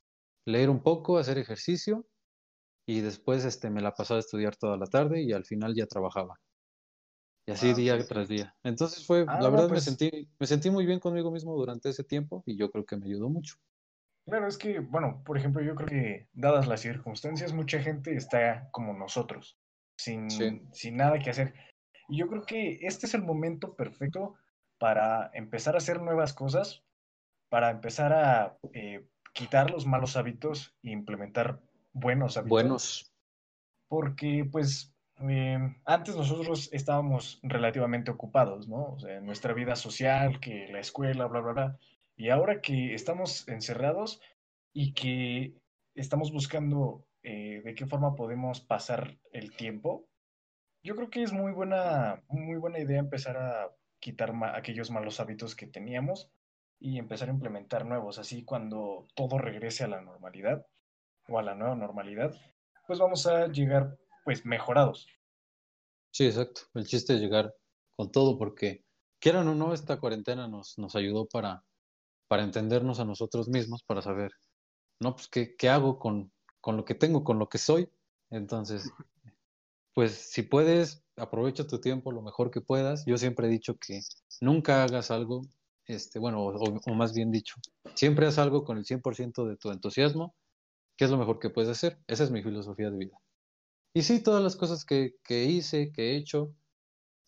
[0.47, 2.07] leer un poco, hacer ejercicio
[2.87, 5.85] y después este, me la pasaba a estudiar toda la tarde y al final ya
[5.85, 6.39] trabajaba.
[7.47, 8.55] Y así Ah, día tras día.
[8.63, 11.55] Entonces fue, Ah, la no, verdad me pues- sentí, me sentí muy bien conmigo mismo
[11.55, 13.55] durante ese tiempo y yo creo que me ayudó mucho.
[14.25, 18.69] Claro, es que, bueno, por ejemplo, yo creo que dadas las circunstancias, mucha gente está
[18.71, 19.57] como nosotros,
[19.97, 20.61] sin, Sí.
[20.71, 21.53] sin nada que hacer.
[22.07, 24.35] Y yo creo que este es el momento perfecto
[24.77, 26.83] para empezar a hacer nuevas cosas,
[27.49, 31.59] para empezar a eh, quitar los malos hábitos e implementar
[31.93, 32.49] buenos hábitos.
[32.49, 33.13] Buenos.
[33.87, 34.93] Porque, pues,
[35.27, 38.93] eh, antes nosotros estábamos relativamente ocupados, ¿no?
[38.93, 41.79] O sea, en nuestra vida social, que la escuela, bla, bla, bla.
[42.15, 44.21] Y ahora que estamos encerrados
[44.73, 45.55] y que
[45.95, 50.05] estamos buscando eh, de qué forma podemos pasar el tiempo,
[50.83, 55.19] yo creo que es muy buena, muy buena idea empezar a quitar ma- aquellos malos
[55.19, 56.29] hábitos que teníamos
[56.79, 58.19] y empezar a implementar nuevos.
[58.19, 60.65] Así cuando todo regrese a la normalidad
[61.27, 62.33] o a la nueva normalidad,
[62.87, 65.07] pues vamos a llegar pues mejorados.
[66.11, 66.61] Sí, exacto.
[66.73, 67.53] El chiste es llegar
[67.95, 68.83] con todo porque,
[69.19, 71.63] quieran o no, esta cuarentena nos, nos ayudó para,
[72.27, 74.31] para entendernos a nosotros mismos, para saber,
[74.99, 77.89] no, pues, ¿qué, qué hago con, con lo que tengo, con lo que soy?
[78.29, 78.91] Entonces,
[79.93, 83.05] pues, si puedes, aprovecha tu tiempo lo mejor que puedas.
[83.05, 83.99] Yo siempre he dicho que
[84.41, 85.41] nunca hagas algo,
[85.89, 87.55] este, bueno, o, o más bien dicho,
[87.95, 90.35] siempre haz algo con el 100% de tu entusiasmo,
[90.97, 91.99] que es lo mejor que puedes hacer.
[92.07, 93.19] Esa es mi filosofía de vida.
[93.93, 96.55] Y sí, todas las cosas que, que hice, que he hecho,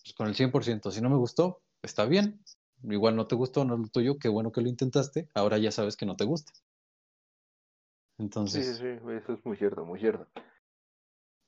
[0.04, 0.92] pues con el 100%.
[0.92, 2.44] Si no me gustó, está bien.
[2.84, 5.30] Igual no te gustó, no es lo tuyo, qué bueno que lo intentaste.
[5.36, 6.54] Ahora ya sabes que no te gusta.
[6.56, 10.28] Sí, Entonces, sí, sí, eso es muy cierto, muy cierto.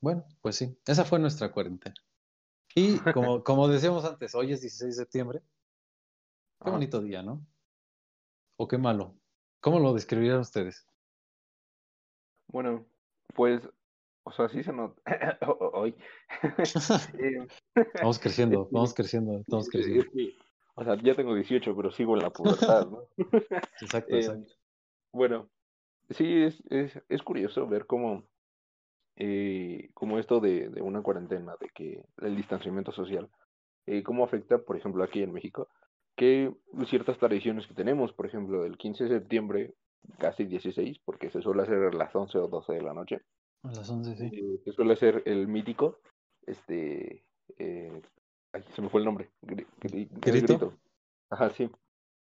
[0.02, 1.96] bueno, pues sí, esa fue nuestra cuarentena.
[2.76, 5.44] Y como, como decíamos antes, hoy es 16 de septiembre.
[6.64, 6.78] Qué Ajá.
[6.78, 7.46] bonito día, ¿no?
[8.58, 9.16] O qué malo.
[9.60, 10.88] ¿Cómo lo describirían ustedes?
[12.48, 12.86] Bueno,
[13.34, 13.62] pues,
[14.24, 15.02] o sea, sí se nota.
[15.74, 15.96] Hoy.
[17.20, 17.48] Eh,
[17.96, 20.06] Vamos creciendo, vamos creciendo, estamos es creciendo.
[20.76, 23.08] o sea, ya tengo 18, pero sigo en la pubertad, ¿no?
[23.82, 24.54] Exacto, Eh, exacto.
[25.12, 25.50] bueno,
[26.12, 28.24] sí, es, es, es curioso ver cómo,
[29.18, 33.30] eh, cómo esto de, de una cuarentena, de que el distanciamiento social,
[33.86, 35.70] eh, cómo afecta, por ejemplo, aquí en México,
[36.16, 36.54] que
[36.88, 39.74] ciertas tradiciones que tenemos, por ejemplo, el 15 de septiembre,
[40.20, 43.22] casi 16, porque se suele hacer a las 11 o 12 de la noche,
[43.64, 44.30] A las 11, sí.
[44.32, 46.00] eh, que suele ser el mítico,
[46.46, 47.24] este,
[47.58, 48.02] eh,
[48.52, 50.74] ay, se me fue el nombre, Gri- Gri- el ¿Grito?
[51.30, 51.70] Ajá, sí.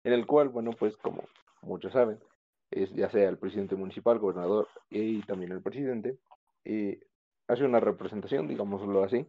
[0.04, 1.24] En el cual, bueno, pues como
[1.62, 2.18] muchos saben,
[2.70, 6.16] es ya sea el presidente municipal, gobernador y también el presidente,
[6.64, 7.00] eh,
[7.48, 9.26] hace una representación, digámoslo así,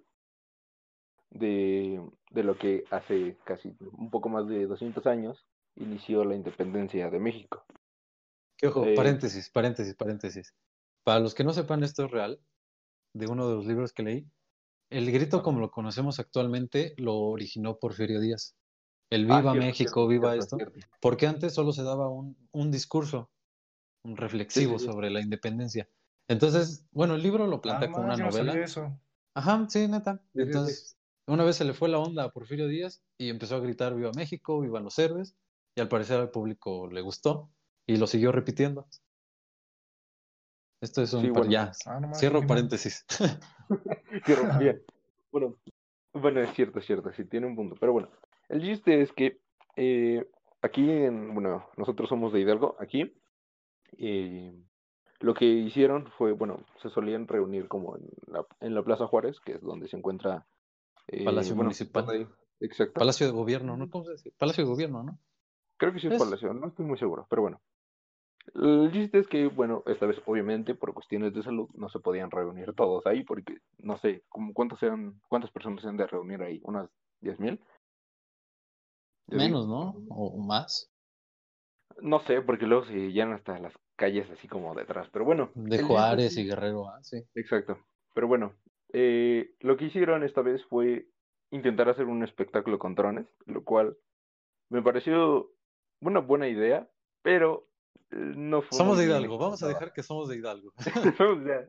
[1.34, 7.10] de, de lo que hace casi un poco más de 200 años inició la independencia
[7.10, 7.66] de México.
[8.58, 10.54] Que ojo, Eh, paréntesis, paréntesis, paréntesis.
[11.04, 12.40] Para los que no sepan, esto es real,
[13.14, 14.28] de uno de los libros que leí.
[14.90, 18.56] El grito, como lo conocemos actualmente, lo originó Porfirio Díaz.
[19.10, 20.58] El Ah, Viva cierto, México, cierto, viva cierto, esto.
[20.58, 20.80] cierto.
[21.02, 23.32] Porque antes solo se daba un, un discurso,
[24.04, 24.86] un reflexivo sí.
[24.86, 25.90] sobre la independencia.
[26.28, 28.66] Entonces, bueno, el libro lo plantea Ah, como ma, una yo no sabía novela.
[28.66, 29.00] eso.
[29.36, 30.22] Ajá, sí, neta.
[30.34, 30.46] Sí, sí, sí.
[30.46, 33.96] Entonces, una vez se le fue la onda a Porfirio Díaz y empezó a gritar
[33.96, 35.36] Viva México, vivan los héroes.
[35.76, 37.50] Y al parecer al público le gustó
[37.88, 38.88] y lo siguió repitiendo.
[40.82, 41.52] Esto es un Sí, par- bueno.
[41.52, 41.72] ya.
[41.86, 43.06] Ah, no más, Cierro paréntesis.
[44.26, 44.84] Cierro, bien.
[45.32, 45.56] Bueno,
[46.14, 47.76] bueno, es cierto, es cierto, sí tiene un punto.
[47.80, 48.10] Pero bueno,
[48.50, 49.40] el chiste es que
[49.76, 50.28] eh,
[50.62, 53.14] aquí, en, bueno, nosotros somos de Hidalgo, aquí.
[53.98, 54.54] eh,
[55.20, 59.40] lo que hicieron fue, bueno, se solían reunir como en la, en la Plaza Juárez,
[59.40, 60.46] que es donde se encuentra...
[61.08, 62.28] eh, Palacio bueno, Municipal.
[62.60, 62.94] exacto.
[63.00, 63.90] Palacio de Gobierno, ¿no?
[63.90, 64.32] ¿Cómo se dice?
[64.38, 65.20] Palacio de Gobierno, ¿no?
[65.78, 67.62] Creo que sí es Es- Palacio, no estoy muy seguro, pero bueno.
[68.56, 72.30] El chiste es que, bueno, esta vez obviamente por cuestiones de salud no se podían
[72.30, 76.42] reunir todos ahí porque no sé, como cuántos eran, cuántas personas se han de reunir
[76.42, 76.90] ahí, unas
[77.22, 77.60] 10 mil.
[79.28, 80.06] Yo Menos, digo, ¿no?
[80.10, 80.90] O más.
[82.02, 85.52] No sé, porque luego se llenan hasta las calles así como detrás, pero bueno.
[85.56, 87.24] De Juárez y Guerrero, ah, sí.
[87.36, 87.78] Exacto,
[88.14, 88.54] pero bueno,
[88.94, 91.08] eh, lo que hicieron esta vez fue
[91.52, 93.98] intentar hacer un espectáculo con drones, lo cual
[94.70, 95.52] me pareció
[96.02, 96.90] una buena idea,
[97.22, 97.68] pero
[98.12, 100.74] eh, no fue Somos de Hidalgo, vamos a dejar que somos de Hidalgo.
[101.18, 101.68] somos, ya-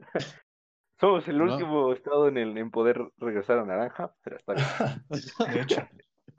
[1.00, 1.44] somos el No.
[1.52, 5.52] último estado en, el, en poder regresar a naranja, pero está bien.
[5.52, 5.88] De hecho.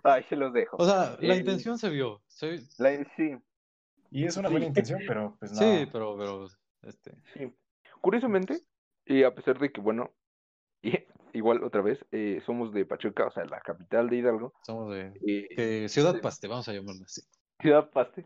[0.04, 0.78] Ay, se los dejo.
[0.78, 2.22] O sea, la Eh, intención se vio.
[2.28, 3.36] se- La, sí,
[4.12, 4.54] Y es una Sí.
[4.54, 5.58] buena intención, pero pues no.
[5.58, 6.48] Sí, pero, pero,
[6.84, 7.52] este, sí.
[8.02, 8.60] Curiosamente,
[9.06, 10.14] y a pesar de que, bueno,
[10.86, 10.94] y-
[11.34, 15.12] igual otra vez, eh, somos de Pachuca, o sea, la capital de Hidalgo, somos de
[15.26, 16.20] eh, que Ciudad.
[16.22, 17.22] Paste, vamos a llamarlo así.
[17.62, 18.26] Ciudad Paste,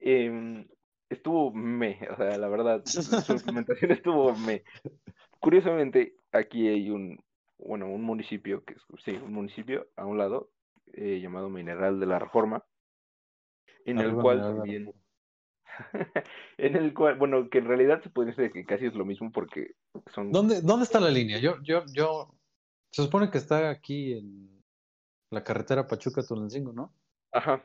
[0.00, 0.66] em,
[1.10, 4.62] estuvo me, o sea, la verdad, su implementación estuvo me.
[5.40, 7.22] Curiosamente, aquí hay un,
[7.58, 10.50] bueno, un municipio, que es, sí, un municipio a un lado,
[10.92, 12.64] eh, llamado Mineral de la Reforma,
[13.84, 14.94] en el cual Mineral de también,
[16.58, 19.30] en el cual, bueno, que en realidad se puede decir que casi es lo mismo
[19.32, 19.74] porque
[20.14, 21.38] son, ¿Dónde, ¿Dónde está la línea?
[21.38, 22.34] Yo, yo, yo,
[22.90, 24.62] se supone que está aquí en
[25.30, 26.92] la carretera Pachuca-Tulancingo, ¿no?
[27.32, 27.62] ajá,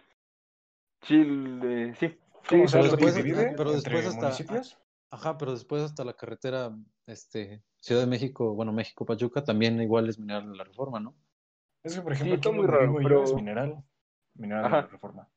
[1.03, 1.15] sí,
[1.63, 2.17] eh, sí,
[2.49, 4.77] ¿Cómo sí, pero después- divide pero entre después hasta- municipios?
[5.11, 10.17] Ajá, pero después hasta la carretera, este, Ciudad de México, bueno, México-Pachuca, también igual es
[10.17, 11.15] mineral de la reforma, ¿no?
[11.83, 13.83] Es que, por ejemplo, está aquí muy raro, pero- es mineral.
[14.35, 15.29] Mineral de la reforma.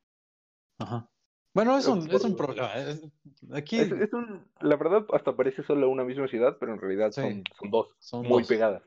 [0.78, 1.10] Ajá.
[1.56, 2.74] Bueno, es un, es un por- problema.
[2.74, 3.02] es-
[3.50, 7.12] aquí Es, es un, la verdad, hasta parece solo una misma ciudad, pero en realidad
[7.12, 7.22] Sí.
[7.22, 8.48] son, son dos, son muy dos.
[8.48, 8.82] pegadas.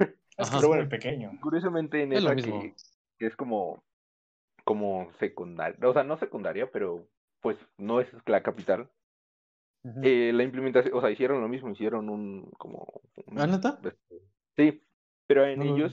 [0.00, 0.50] Es Ajá.
[0.50, 0.82] que es Pero bueno.
[0.82, 1.30] muy pequeño.
[1.40, 2.74] Curiosamente, en Es esa que,
[3.18, 3.84] que es como,
[4.64, 7.06] como secundaria, o sea, no secundaria, pero
[7.40, 8.90] pues no es la capital.
[10.02, 12.84] Eh, la implementación, o sea, hicieron lo mismo, hicieron un, como...
[13.26, 13.80] un- ¿Ah, neta?
[14.56, 14.82] Sí,
[15.28, 15.92] pero en ellos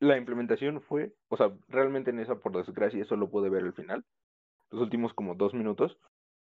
[0.00, 4.04] la implementación fue, o sea, realmente en esa, por desgracia, solo pude ver el final,
[4.70, 5.98] los últimos como dos minutos,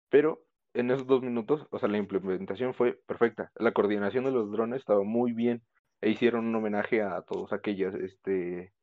[0.10, 3.52] pero en esos dos minutos, o sea, la implementación fue perfecta.
[3.56, 5.64] La coordinación de los drones estaba muy bien
[6.02, 8.74] e hicieron un homenaje a todos aquellas este,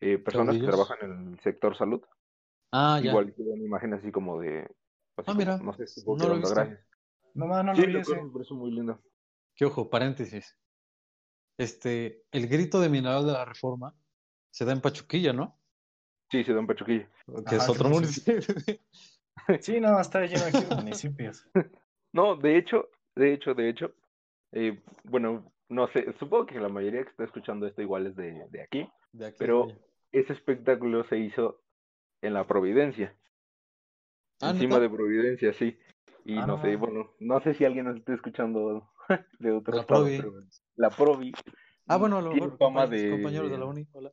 [0.00, 2.02] eh, personas que trabajan en el sector salud.
[2.72, 3.10] Ah, ya.
[3.10, 4.60] Igual hicieron imágenes así como de...
[4.62, 4.70] así
[5.16, 6.54] Ah, como, mira, no sé, tipo no lo visto.
[6.54, 6.80] gracias.
[7.34, 8.54] No más, no Sí, lo vi ese.
[8.54, 9.00] muy lindo.
[9.54, 10.56] Que ojo, paréntesis.
[11.58, 13.94] Este, el grito de mineral de la reforma
[14.50, 15.60] se da en Pachuquilla, ¿no?
[16.30, 17.08] Sí, en Pachuquilla.
[17.48, 18.34] Que es otro municipio.
[19.60, 21.46] Sí, no, está lleno aquí de municipios.
[22.12, 23.92] No, de hecho, de hecho, de hecho,
[24.52, 28.46] eh, bueno, no sé, supongo que la mayoría que está escuchando esto igual es de,
[28.50, 29.66] de aquí, De aquí, pero
[30.12, 31.60] ese espectáculo se hizo
[32.22, 33.16] en la Providencia,
[34.40, 35.76] Ah, encima de Providencia, sí.
[36.24, 36.78] Y Ah, no no sé, mames.
[36.78, 38.88] bueno, no sé si alguien nos está escuchando
[39.40, 40.16] de otro La estado, Provi.
[40.18, 40.32] pero
[40.76, 41.32] la Provi
[41.88, 43.86] Ah, bueno, a lo tiene mejor fama compañeros, de, compañeros de de- la uni.
[43.92, 44.12] Hola.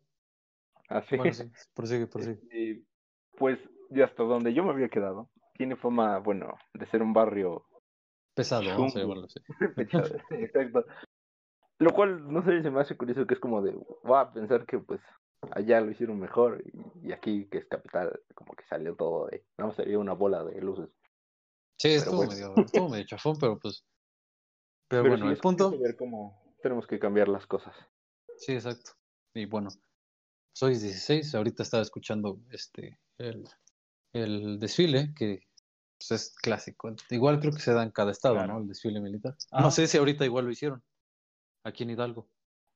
[0.92, 1.18] Ah, sí.
[1.18, 2.34] Bueno, sí, prosigue, prosigue.
[2.34, 2.84] Este,
[3.38, 7.66] pues, y hasta donde yo me había quedado, tiene fama, bueno, de ser un barrio
[8.34, 9.40] Pesado, así.
[9.76, 10.86] Fechado, Exacto.
[11.80, 13.76] Lo cual, no sé, se me hace curioso que es como de,
[14.10, 15.02] va a pensar que pues
[15.52, 19.44] allá lo hicieron mejor y, y aquí que es capital, como que salió todo de,
[19.58, 20.90] no sería una bola de luces.
[21.78, 22.32] Sí, Pero estuvo, bueno.
[22.32, 23.84] medio, estuvo medio chafón, pero pues.
[24.88, 25.72] Pero, Pero bueno, sí el punto.
[25.80, 27.74] ver cómo tenemos que cambiar las cosas.
[28.38, 28.92] Sí, exacto.
[29.34, 29.70] Y bueno,
[30.54, 33.48] soy 16, ahorita estaba escuchando este el,
[34.14, 35.42] el desfile, que
[35.98, 36.94] pues, es clásico.
[37.10, 38.54] Igual creo que se da en cada estado, Claro.
[38.54, 38.60] ¿no?
[38.60, 39.36] El desfile militar.
[39.52, 39.62] Ah.
[39.62, 40.84] No sé si ahorita igual lo hicieron,
[41.64, 42.28] aquí en Hidalgo.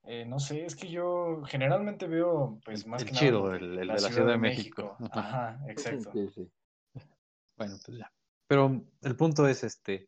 [0.07, 3.63] Eh, no sé, es que yo generalmente veo, pues más el que chido, nada, el-
[3.71, 4.95] el de la Ciudad de México.
[5.11, 6.11] Ajá, exacto.
[6.13, 6.51] Sí, sí.
[7.57, 8.11] Bueno, pues ya.
[8.47, 10.07] Pero el punto es este.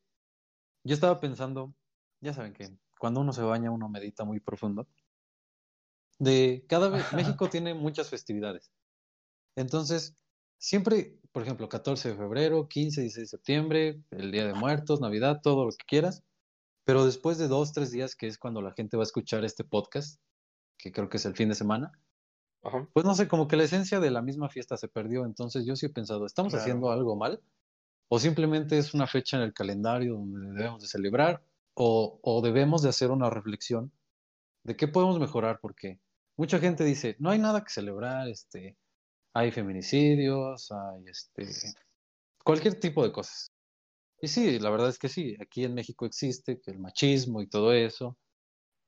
[0.84, 1.74] Yo estaba pensando,
[2.22, 4.88] ya saben que cuando uno se baña, uno medita muy profundo.
[6.20, 8.72] De cada vez, México tiene muchas festividades.
[9.56, 10.16] Entonces,
[10.58, 15.42] siempre, por ejemplo, 14 de febrero, 15, 16 de septiembre, el Día de Muertos, Navidad,
[15.44, 16.24] todo lo que quieras.
[16.86, 19.64] Pero después de dos, tres días, que es cuando la gente va a escuchar este
[19.64, 20.22] podcast,
[20.78, 21.92] que creo que es el fin de semana,
[22.64, 22.88] Ajá.
[22.94, 25.26] pues no sé, como que la esencia de la misma fiesta se perdió.
[25.26, 26.62] Entonces yo sí he pensado, ¿estamos Claro.
[26.64, 27.42] haciendo algo mal?
[28.10, 31.44] ¿O simplemente es una fecha en el calendario donde debemos de celebrar?
[31.74, 33.92] ¿O, o debemos de hacer una reflexión
[34.64, 35.60] de qué podemos mejorar?
[35.62, 36.00] Porque
[36.38, 38.78] mucha gente dice, no hay nada que celebrar, este,
[39.34, 41.46] hay feminicidios, hay este,
[42.44, 43.52] cualquier tipo de cosas.
[44.22, 47.74] Y sí, la verdad es que sí, aquí en México existe el machismo y todo
[47.74, 48.18] eso,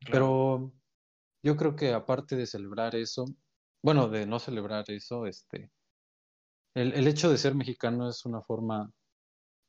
[0.05, 0.29] Claro.
[0.29, 0.73] pero
[1.43, 3.25] yo creo que aparte de celebrar eso,
[3.83, 5.71] bueno, de no celebrar eso, este,
[6.75, 8.91] el, el hecho de ser mexicano es una forma,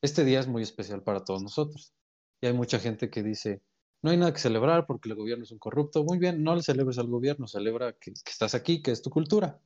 [0.02, 1.94] este día es muy especial para todos nosotros.
[2.42, 3.62] Y hay mucha gente que dice,
[4.02, 6.04] no hay nada que celebrar porque el gobierno es un corrupto.
[6.04, 9.10] Muy bien, no le celebres al gobierno, celebra que, que estás aquí, que es tu
[9.10, 9.60] cultura.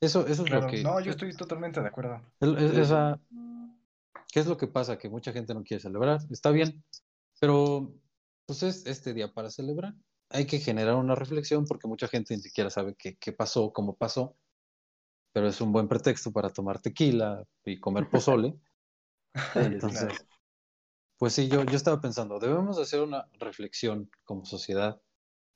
[0.00, 0.82] Eso, eso es Claro, lo que...
[0.82, 2.20] no, yo estoy totalmente de acuerdo.
[2.40, 2.46] Sí.
[2.80, 3.20] esa-
[4.32, 4.96] ¿Qué es lo que pasa?
[4.98, 6.20] Que mucha gente no quiere celebrar.
[6.30, 6.84] Está bien,
[7.40, 7.92] pero
[8.46, 9.94] pues es este día para celebrar.
[10.30, 13.96] Hay que generar una reflexión porque mucha gente ni siquiera sabe qué, qué pasó, cómo
[13.96, 14.36] pasó.
[15.32, 18.54] Pero es un buen pretexto para tomar tequila y comer pozole.
[19.56, 20.24] Entonces, Claro.
[21.20, 25.02] Pues sí, yo, yo estaba pensando, debemos hacer una reflexión como sociedad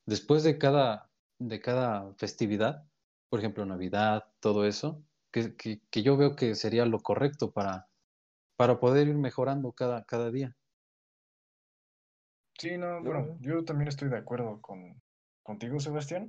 [0.05, 2.85] después de cada, de cada festividad,
[3.31, 7.88] por ejemplo, Navidad, todo eso, que, que, que yo veo que sería lo correcto para,
[8.57, 10.55] para poder ir mejorando cada, cada día.
[12.59, 15.00] Sí, no, bueno, yo también estoy de acuerdo con,
[15.42, 16.29] contigo, Sebastián,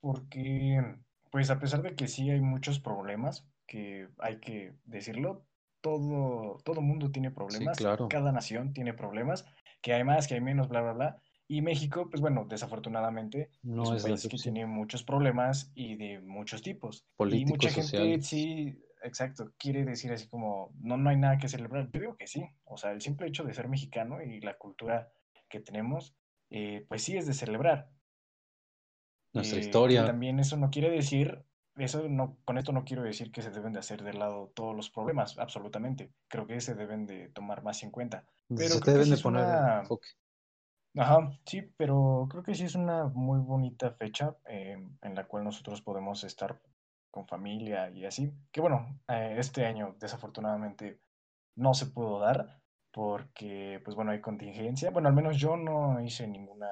[0.00, 0.82] porque,
[1.30, 5.44] pues a pesar de que sí hay muchos problemas, que hay que decirlo,
[5.80, 8.08] todo, todo mundo tiene problemas, claro.
[8.08, 9.44] cada nación tiene problemas,
[9.82, 11.22] que hay más, que hay menos, bla, bla, bla.
[11.50, 15.72] Y México, pues bueno, desafortunadamente No es un es la país que tiene muchos problemas
[15.74, 17.06] y de muchos tipos.
[17.30, 18.26] Y mucha gente sociales.
[18.26, 21.90] sí, exacto, quiere decir así como, no, no hay nada que celebrar.
[21.90, 25.10] Yo digo que sí, o sea, el simple hecho de ser mexicano y la cultura
[25.48, 26.14] que tenemos,
[26.50, 27.90] eh, pues sí es de celebrar.
[29.32, 30.04] Nuestra Eh, historia.
[30.04, 31.44] también eso no quiere decir,
[31.84, 34.74] eso no, con esto no quiero decir que se deben de hacer de lado todos
[34.74, 36.10] los problemas, absolutamente.
[36.28, 38.24] Creo que se deben de tomar más en cuenta.
[38.48, 40.08] Pero Se deben de poner una- enfoque.
[40.96, 45.44] Ajá, sí, pero creo que sí es una muy bonita fecha eh, en la cual
[45.44, 46.60] nosotros podemos estar
[47.10, 48.32] con familia y así.
[48.50, 50.98] Que bueno, eh, este año desafortunadamente
[51.56, 52.60] no se pudo dar
[52.90, 54.90] porque, pues bueno, hay contingencia.
[54.90, 56.68] Bueno, al menos yo no hice ninguna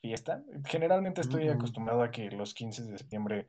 [0.00, 0.42] fiesta.
[0.66, 1.56] Generalmente estoy Ujú.
[1.56, 3.48] acostumbrado a que los 15 de septiembre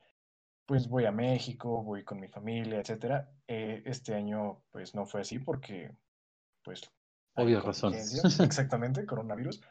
[0.66, 3.30] pues voy a México, voy con mi familia, etcétera.
[3.48, 5.96] Eh, este año pues no fue así porque
[6.64, 6.82] pues
[7.36, 8.24] Obvias razones.
[8.40, 9.62] Exactamente, coronavirus.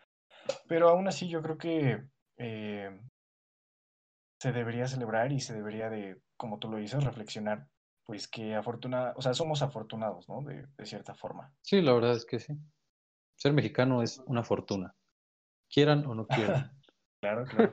[0.66, 2.05] Pero aún así yo creo que
[2.37, 3.00] eh,
[4.40, 7.68] se debería celebrar y se debería de, como tú lo dices, reflexionar,
[8.05, 10.42] pues que afortunada, o sea, somos afortunados, ¿no?
[10.42, 11.55] De, de cierta forma.
[11.62, 12.55] Sí, la verdad es que sí.
[13.37, 14.94] Ser mexicano es una fortuna.
[15.70, 16.70] Quieran o no quieran.
[17.22, 17.72] Claro, claro.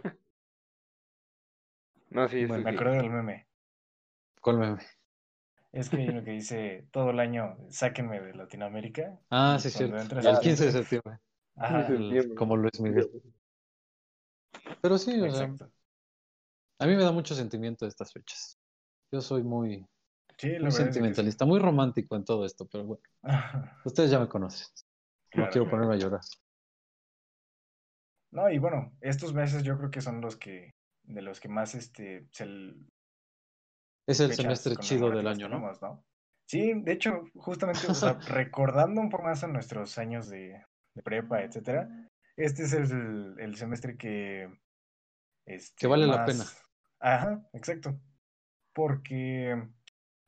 [2.12, 2.72] No, sí, Bueno, Me sí.
[2.72, 3.48] acuerdo del meme.
[4.42, 4.80] ¿Cuál meme?
[5.72, 9.20] Es que hay uno que dice todo el año, sáquenme de Latinoamérica.
[9.32, 11.20] Ah, sí, entras El a 15 de septiembre-.
[11.58, 13.10] Ajá, Sí, El- como Luis Miguel.
[14.82, 15.72] Pero sí, o sea, exacto.
[16.80, 18.58] a mí me da mucho sentimiento estas fechas.
[19.12, 19.86] Yo soy muy,
[20.38, 20.84] Sí, sí.
[20.94, 23.04] sentimentalista, muy romántico en todo esto, pero bueno,
[23.86, 24.68] ustedes ya me conocen.
[25.36, 25.70] No Claro, quiero claro.
[25.70, 26.22] ponerme a llorar.
[28.32, 30.76] No, y bueno, estos meses yo creo que son los que,
[31.10, 32.46] de los que más este, se
[34.08, 35.56] Es el semestre chido del año, ¿no?
[35.56, 36.06] tenemos, ¿no?
[36.48, 40.64] Sí, de hecho, justamente, o sea, recordando un poco más a nuestros años de,
[40.96, 41.90] de prepa, etcétera,
[42.38, 44.50] este es el, el semestre que...
[45.46, 46.46] Este, Que vale la pena.
[47.00, 48.00] Ajá, exacto.
[48.74, 49.68] Porque,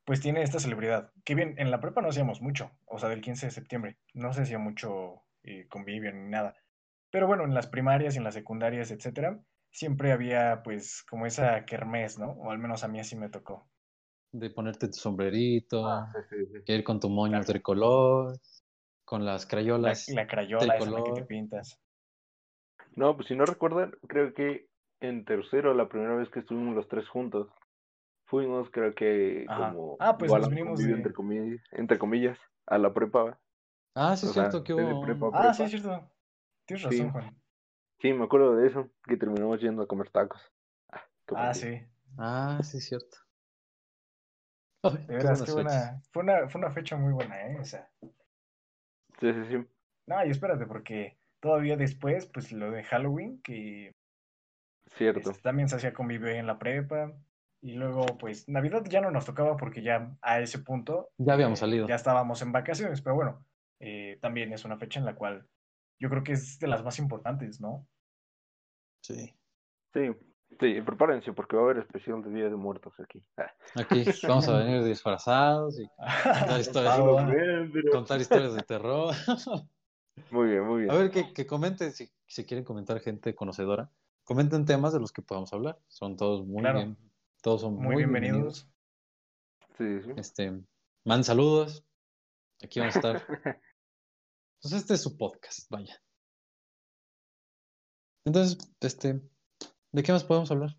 [0.03, 1.11] pues tiene esta celebridad.
[1.23, 4.33] Que bien, en la prepa no hacíamos mucho, o sea, del 15 de septiembre, no
[4.33, 6.55] se hacía mucho eh, convivio ni nada.
[7.11, 9.39] Pero bueno, en las primarias y en las secundarias, etcétera,
[9.71, 12.31] siempre había pues como esa kermés, ¿no?
[12.31, 13.67] O al menos a mí así me tocó.
[14.31, 16.63] De ponerte tu sombrerito, Ah, sí, sí, sí.
[16.65, 17.45] que ir con tu moño Claro.
[17.45, 18.37] tricolor,
[19.05, 20.09] con las La, crayolas.
[20.09, 21.27] la crayola esa en la que te tricolor.
[21.27, 21.79] pintas.
[22.95, 24.67] No, pues si no recuerdan, creo que
[24.99, 27.47] en tercero, la primera vez que estuvimos los tres juntos,
[28.25, 29.71] fuimos, creo que Ajá.
[29.73, 33.39] como Ah, pues nos vinimos de- entre, comillas, entre comillas, a la prepa.
[33.95, 35.01] Ah, sí, es sea, cierto que hubo.
[35.01, 36.09] prepa- Ah, sí, es cierto.
[36.65, 37.01] Tienes Sí.
[37.01, 37.41] razón, Juan.
[38.01, 40.41] Sí, me acuerdo de eso, que terminamos yendo a comer tacos.
[40.91, 41.03] Ah,
[41.35, 41.79] Ah, sí.
[42.17, 43.17] Ah, sí, es cierto.
[44.83, 45.51] Ay, De verdad, es que.
[46.11, 47.57] Fue una, fue una fecha muy buena, ¿eh?
[47.59, 47.89] O sea.
[49.19, 49.67] Sí, sí, sí.
[50.07, 53.95] No, y espérate, porque todavía después, pues lo de Halloween, que
[54.87, 55.29] Cierto.
[55.29, 57.13] este, también se hacía convivio ahí en la prepa.
[57.61, 61.59] Y luego, pues, Navidad ya no nos tocaba porque ya a ese punto Ya habíamos
[61.59, 61.87] eh, salido.
[61.87, 63.45] ya estábamos en vacaciones, pero bueno,
[63.79, 65.47] eh, también es una fecha en la cual
[66.01, 67.87] yo creo que es de las más importantes, ¿no?
[69.03, 69.33] Sí.
[69.93, 70.11] Sí,
[70.59, 73.23] sí, prepárense porque va a haber especial de Día de Muertos aquí.
[73.75, 75.83] Aquí vamos a venir disfrazados y
[76.59, 76.97] historias.
[77.27, 79.13] Bien, pero- contar historias de terror.
[80.29, 80.91] Muy bien, muy bien.
[80.91, 83.89] A ver, que, que comenten, si, si quieren comentar gente conocedora,
[84.25, 85.79] comenten temas de los que podamos hablar.
[85.87, 86.79] Son todos muy Claro.
[86.79, 86.97] bien,
[87.41, 88.69] Todos son Muy, bienvenidos.
[89.77, 90.11] Sí, sí.
[90.17, 90.51] Este,
[91.05, 91.85] man saludos.
[92.61, 93.61] Aquí vamos a estar.
[94.61, 95.95] Pues este es su podcast, vaya.
[98.25, 99.21] Entonces, este,
[99.91, 100.69] ¿de qué más podemos hablar?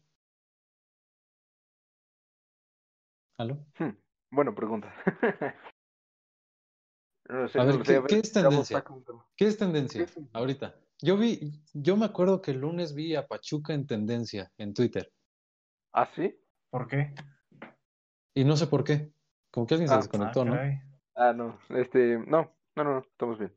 [3.39, 3.67] ¿Aló?
[3.79, 3.97] Hmm,
[4.31, 4.93] Buena pregunta.
[7.29, 8.85] No sé, A ver, ¿qué, qué es tendencia?
[9.37, 10.75] ¿Qué es tendencia ¿Qué es- ahorita?
[11.01, 15.11] Yo vi, yo me acuerdo que el lunes vi a Pachuca en tendencia en Twitter
[15.95, 16.37] ¿Ah, sí?
[16.69, 17.15] ¿Por qué?
[18.35, 19.13] y no sé por qué.
[19.51, 20.59] Como que alguien se Ah, desconectó, Ah, ¿no?
[21.15, 21.59] Ah, no.
[21.79, 23.57] Este, no, no, no, no, estamos bien.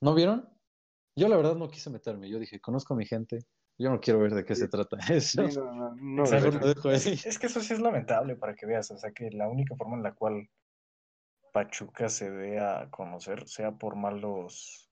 [0.00, 0.48] ¿No vieron?
[1.16, 2.28] Yo la verdad no quise meterme.
[2.28, 3.40] Yo dije, conozco a mi gente.
[3.78, 5.46] Yo no quiero ver de qué se trata eso.
[5.48, 7.20] Sí, no, no, no, dejo ahí.
[7.24, 9.96] Es que eso sí es lamentable para que veas, o sea que la única forma
[9.96, 10.48] en la cual
[11.52, 14.88] Pachuca se dé a conocer sea por malos,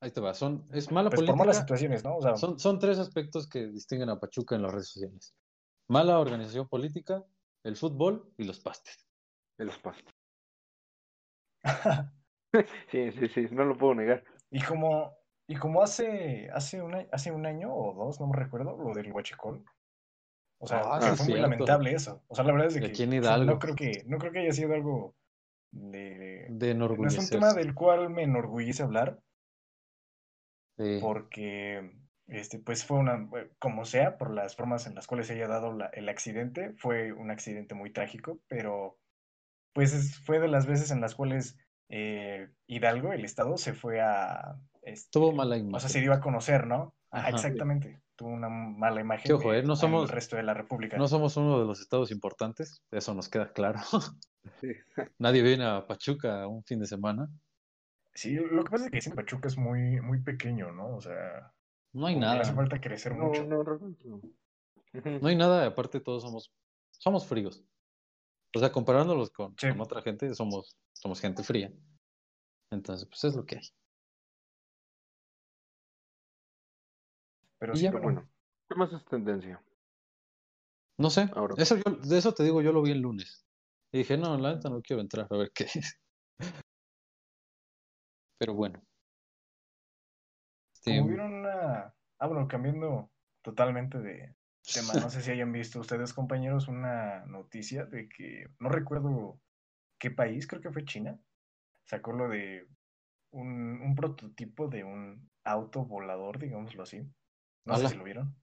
[0.00, 0.32] Ahí te va.
[0.32, 1.76] Son, es mala pues por malas política.
[1.76, 2.16] situaciones, ¿no?
[2.16, 5.34] O sea, Son, son tres aspectos que distinguen a Pachuca en las redes sociales.
[5.88, 7.24] Mala organización política,
[7.64, 9.06] el fútbol y los pastes.
[9.58, 10.04] El espacio.
[12.90, 14.24] Sí, sí, sí, no lo puedo negar.
[14.50, 18.36] y como y como hace hace un, a- hace un año o dos, no me
[18.36, 19.64] recuerdo, lo del Huachicol.
[20.60, 22.24] O sea, Ah, fue muy lamentable eso.
[22.28, 24.40] O sea, la verdad es de que o sea, no creo que no creo que
[24.40, 25.14] haya sido algo
[25.70, 29.20] de De no es un tema del cual me enorgullece hablar,
[30.76, 30.98] Sí.
[31.00, 31.92] porque
[32.26, 33.28] este pues fue una
[33.58, 37.12] como sea por las formas en las cuales se haya dado la- el accidente fue
[37.12, 38.98] un accidente muy trágico pero
[39.72, 41.56] pues es- fue de las veces en las cuales
[41.88, 45.88] eh, Hidalgo el estado se fue a este, Tuvo mala o sea imagen.
[45.90, 49.76] se dio a conocer no Ajá, exactamente tuvo una mala imagen ojo, de- eh, no
[49.76, 53.52] somos- resto de la república No somos uno de los estados importantes, eso nos queda
[53.52, 53.80] claro.
[54.60, 54.68] Sí.
[55.18, 57.28] Nadie viene a Pachuca un fin de semana.
[58.14, 61.52] sí lo que pasa es que sí, Pachuca es muy muy pequeño no o sea
[61.92, 62.54] No hay le hace nada.
[62.54, 63.62] falta crecer No, mucho no.
[65.20, 66.52] No hay nada, aparte todos somos,
[66.90, 67.62] somos fríos.
[68.54, 69.68] O sea, comparándolos con, Sí.
[69.68, 71.72] con otra gente, somos, somos gente fría.
[72.70, 73.68] Entonces, pues es lo que hay.
[77.58, 78.28] pero Y sí ya, Pero bueno,
[78.68, 79.62] ¿qué más es tendencia?
[80.98, 81.54] No sé, Ahora.
[81.58, 83.46] eso yo, de eso te digo, yo lo vi el lunes.
[83.92, 86.00] Y dije, no, la neta no quiero entrar a ver qué es.
[88.38, 88.82] Pero bueno.
[90.74, 91.94] Este, Como vieron una...
[92.20, 93.10] Ah, bueno, cambiando
[93.42, 94.36] totalmente de
[94.70, 99.40] tema, no sé si hayan visto ustedes, compañeros, una noticia de que, no recuerdo
[99.98, 101.18] qué país, creo que fue China,
[101.84, 102.68] sacó lo de
[103.30, 107.02] un, un prototipo de un auto volador, digámoslo así.
[107.64, 108.34] No sé si lo vieron.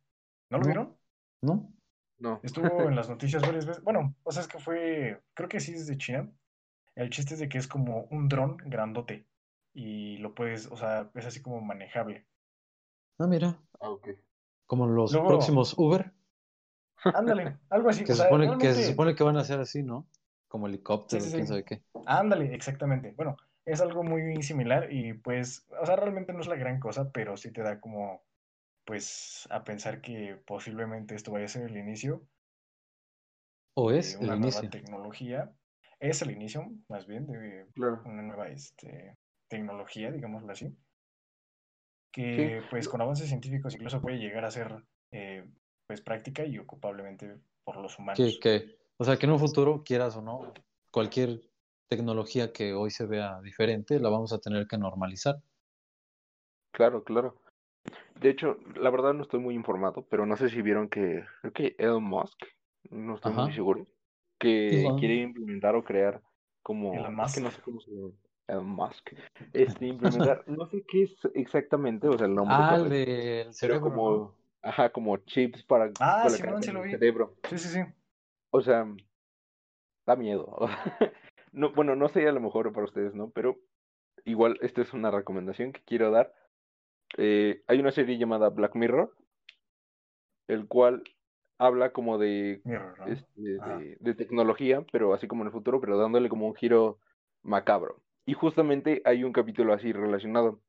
[0.50, 0.66] ¿No lo No.
[0.66, 0.98] vieron?
[1.42, 1.74] ¿No?
[2.20, 2.40] No.
[2.44, 3.84] Estuvo en las noticias varias veces.
[3.84, 6.32] Bueno, o sea, es que fue, creo que sí es de China.
[6.96, 9.28] El chiste es de que es como un dron grandote
[9.74, 12.28] y lo puedes, o sea, es así como manejable.
[13.20, 14.08] Ah, mira, Ah, ok.
[14.66, 16.14] Como los próximos Uber,
[17.04, 18.04] Ándale, algo así.
[18.04, 20.08] que o se supone, que se realmente- supone que van a ser así, ¿no?
[20.48, 21.82] Como helicóptero, Sí, sí, quién sabe qué.
[22.06, 23.14] Ándale, exactamente.
[23.16, 27.12] Bueno, es algo muy similar y pues, o sea, realmente no es la gran cosa,
[27.12, 28.24] pero sí te da como,
[28.86, 32.28] pues, a pensar que posiblemente esto vaya a ser el inicio
[33.76, 34.70] O de es el una nueva inicio.
[34.70, 35.52] tecnología.
[36.00, 38.02] Es el inicio, más bien, de Claro.
[38.06, 40.76] una nueva este, tecnología, digámoslo así,
[42.16, 44.74] que pues con avances científicos incluso puede llegar a ser
[45.12, 45.46] eh,
[45.86, 47.36] pues práctica y ocupablemente
[47.66, 48.18] por los humanos.
[48.18, 50.54] Que, que, o sea, que en un futuro, quieras o no,
[50.92, 51.42] cualquier
[51.90, 55.36] tecnología que hoy se vea diferente, la vamos a tener que normalizar.
[56.72, 57.36] Claro, claro.
[58.22, 61.52] De hecho, la verdad no estoy muy informado, pero no sé si vieron que, creo
[61.52, 62.46] que Elon Musk,
[62.92, 63.88] no estoy muy seguro,
[64.40, 66.22] que quiere implementar o crear
[66.64, 67.58] como, Elon es que no Musk.
[67.58, 68.14] sé cómo se llama,
[68.48, 69.12] Elon Musk,
[69.54, 74.10] este, implementar, no sé qué es exactamente, o sea, el nombre Ah, del cerebro, como,
[74.12, 74.36] ¿no?
[74.62, 76.92] ajá, como chips para Ah, sí en lo el vi.
[76.92, 77.36] cerebro.
[77.50, 77.80] Sí, sí, sí.
[78.52, 78.86] O sea,
[80.06, 80.58] da miedo.
[81.52, 83.30] No, bueno, no sé a lo mejor para ustedes, ¿no?
[83.30, 83.58] Pero
[84.26, 86.34] igual esta es una recomendación que quiero dar.
[87.18, 89.16] Eh, hay una serie llamada Black Mirror,
[90.50, 91.04] el cual
[91.58, 93.06] habla como de, Mirror, ¿no?
[93.08, 97.00] este, de tecnología, pero así como en el futuro, pero dándole como un giro
[97.42, 98.02] macabro.
[98.26, 100.60] Y justamente hay un capítulo así relacionado,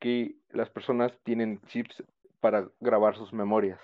[0.00, 2.02] que las personas tienen chips
[2.40, 3.80] para grabar sus memorias.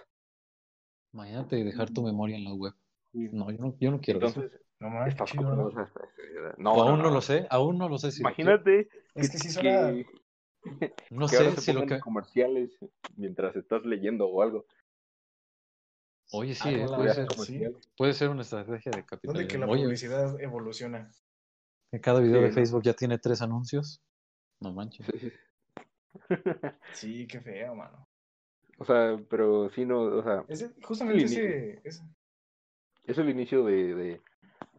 [1.12, 2.72] Imagínate dejar tu memoria en la web.
[3.12, 5.68] No, yo no, yo no quiero Entonces, No mames, qué está chido, ¿no?
[5.68, 5.88] eso.
[6.58, 7.10] no, O no, aún no, no.
[7.10, 8.20] lo sé, aún no lo sé si.
[8.20, 9.92] Imagínate Es que sí suena...
[9.92, 10.06] que,
[11.10, 12.00] No que ahora sé se si lo que...
[12.00, 12.70] comerciales
[13.16, 14.66] mientras estás leyendo o algo.
[16.32, 17.62] Oye, sí, Ah, eh, no, puede, ser, sí.
[17.96, 19.48] puede ser una estrategia de ¿Dónde capitalismo.
[19.48, 21.10] que la Oye, publicidad evoluciona?
[21.90, 22.52] Que cada video Sí, de ¿no?
[22.52, 24.02] Facebook ya tiene tres anuncios.
[24.60, 25.08] No manches.
[26.92, 28.08] Sí, qué feo, mano.
[28.78, 32.02] o sea, pero sí no, o sea, Ese, justamente Sí, ese, ese,
[33.04, 34.22] es el inicio de, de,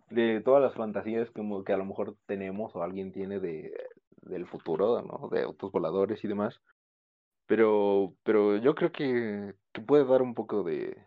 [0.09, 3.73] de todas las fantasías como que a lo mejor tenemos o alguien tiene de,
[4.23, 5.29] del futuro, ¿no?
[5.29, 6.61] De autos voladores y demás.
[7.47, 10.97] Pero, pero yo creo que, que puede dar un poco de,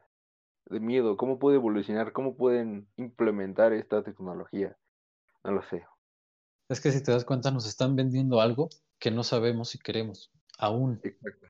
[0.66, 1.16] de miedo.
[1.16, 2.12] ¿Cómo puede evolucionar?
[2.12, 4.76] ¿Cómo pueden implementar esta tecnología?
[5.44, 5.84] No lo sé.
[6.68, 10.30] Es que si te das cuenta, nos están vendiendo algo que no sabemos si queremos.
[10.58, 11.00] Aún.
[11.02, 11.48] Exacto.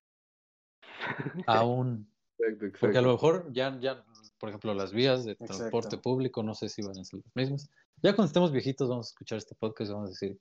[1.47, 2.09] Aún.
[2.39, 2.79] Exacto, exacto.
[2.81, 4.05] Porque a lo mejor ya, ya,
[4.39, 5.55] por ejemplo, las vías de Exacto.
[5.57, 7.71] transporte público, no sé si van a ser las mismas.
[8.03, 10.39] Ya cuando estemos viejitos vamos a escuchar este podcast y vamos a decir,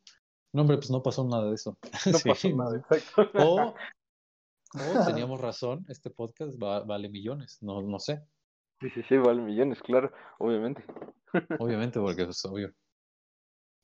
[0.54, 1.78] no hombre, pues no pasó nada de eso.
[2.12, 2.30] No Sí.
[2.30, 3.30] pasó nada, exacto.
[3.36, 3.76] O, o
[5.30, 8.22] teníamos razón, este podcast va- vale millones, no, no sé,
[8.82, 10.84] Sí, sí, sí, vale millones, claro, obviamente.
[11.60, 12.74] obviamente, porque es obvio.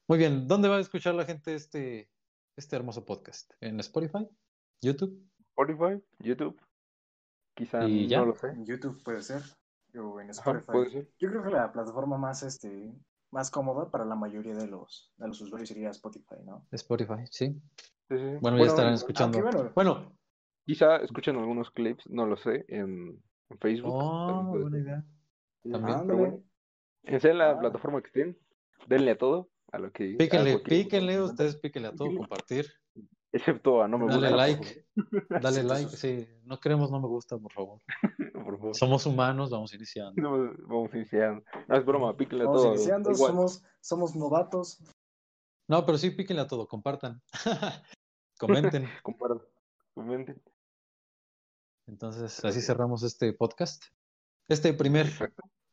[0.10, 2.10] Muy bien, ¿dónde va a escuchar la gente este,
[2.58, 3.54] este hermoso podcast?
[3.62, 4.28] ¿En Spotify?
[4.82, 5.24] ¿YouTube?
[5.56, 6.60] Spotify, YouTube,
[7.56, 8.20] quizá Y ya.
[8.22, 8.48] no lo sé.
[8.48, 9.44] En YouTube puede ser,
[9.96, 10.66] o en Ajá, Spotify.
[10.72, 11.10] puede ser.
[11.20, 12.92] Yo creo que la plataforma más, este,
[13.32, 16.66] más cómoda para la mayoría de los, de los usuarios sería Spotify, ¿no?
[16.72, 17.62] Spotify, sí.
[18.08, 18.38] Sí, sí.
[18.42, 19.40] Bueno, ya estarán escuchando.
[19.42, 19.72] bueno.
[19.76, 20.16] Bueno,
[20.66, 23.92] Quizá escuchen algunos clips, no lo sé, en, en Facebook.
[23.92, 25.04] oh, buena idea.
[25.64, 25.98] También.
[26.06, 26.44] pero bueno,
[27.20, 27.60] sea la Ah.
[27.60, 28.38] plataforma que estén,
[28.88, 30.16] denle a todo, a lo que...
[30.18, 32.18] Píquenle, cualquier- píquenle, ustedes píquenle a todo, Píquenle.
[32.28, 32.74] compartir,
[33.32, 34.36] Excepto a no me dale gusta.
[34.36, 34.86] like,
[35.42, 37.80] dale like, sí, sí, no queremos no me gusta, por favor.
[38.50, 38.76] Por favor.
[38.76, 40.20] Somos humanos, vamos iniciando.
[40.20, 41.44] No, vamos iniciando.
[41.68, 42.74] No, es broma, píquenle a Vamos todo.
[42.74, 43.32] iniciando, igual.
[43.32, 44.82] somos, somos novatos.
[45.68, 47.22] No, pero sí, píquenle a todo, compartan,
[48.40, 48.88] comenten.
[49.04, 49.42] Compartan,
[49.94, 50.42] comenten.
[51.88, 53.84] Entonces, así cerramos este podcast.
[54.48, 55.08] Este primer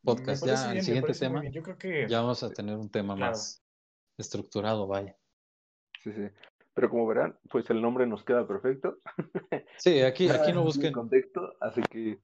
[0.05, 1.49] podcast, ya bien, el siguiente tema.
[1.51, 3.33] Yo creo que ya vamos a tener un tema Claro.
[3.33, 3.63] más
[4.19, 5.17] estructurado, vaya.
[6.03, 6.29] Sí, sí.
[6.75, 8.99] Pero como verán, pues el nombre nos queda perfecto.
[9.79, 10.93] Sí, aquí, aquí no busquen.
[10.93, 12.21] contexto, así que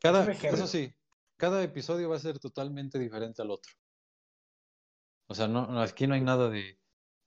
[0.00, 0.92] Cada, eso sí,
[1.36, 3.72] cada episodio va a ser totalmente diferente al otro.
[5.28, 6.78] O sea, no, no, aquí no hay nada de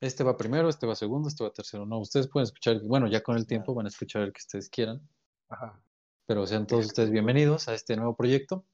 [0.02, 1.86] este va primero, este va segundo, este va tercero.
[1.86, 4.70] No, ustedes pueden escuchar, bueno, ya con el tiempo van a escuchar el que ustedes
[4.70, 5.02] quieran,
[5.50, 5.82] ajá.
[6.26, 8.66] pero sean todos ustedes bienvenidos a este nuevo proyecto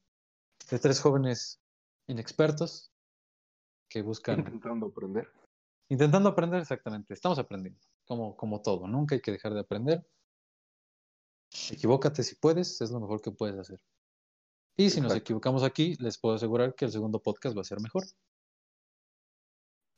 [0.69, 1.59] de tres jóvenes
[2.07, 2.91] inexpertos
[3.89, 5.27] que buscan, intentando aprender.
[5.89, 7.13] intentando aprender exactamente.
[7.13, 10.05] Estamos aprendiendo, como, como todo, nunca hay que dejar de aprender.
[11.71, 13.79] Equivócate si puedes, es lo mejor que puedes hacer.
[14.77, 17.79] Y si nos equivocamos aquí, les puedo asegurar que el segundo podcast va a ser
[17.79, 18.03] mejor.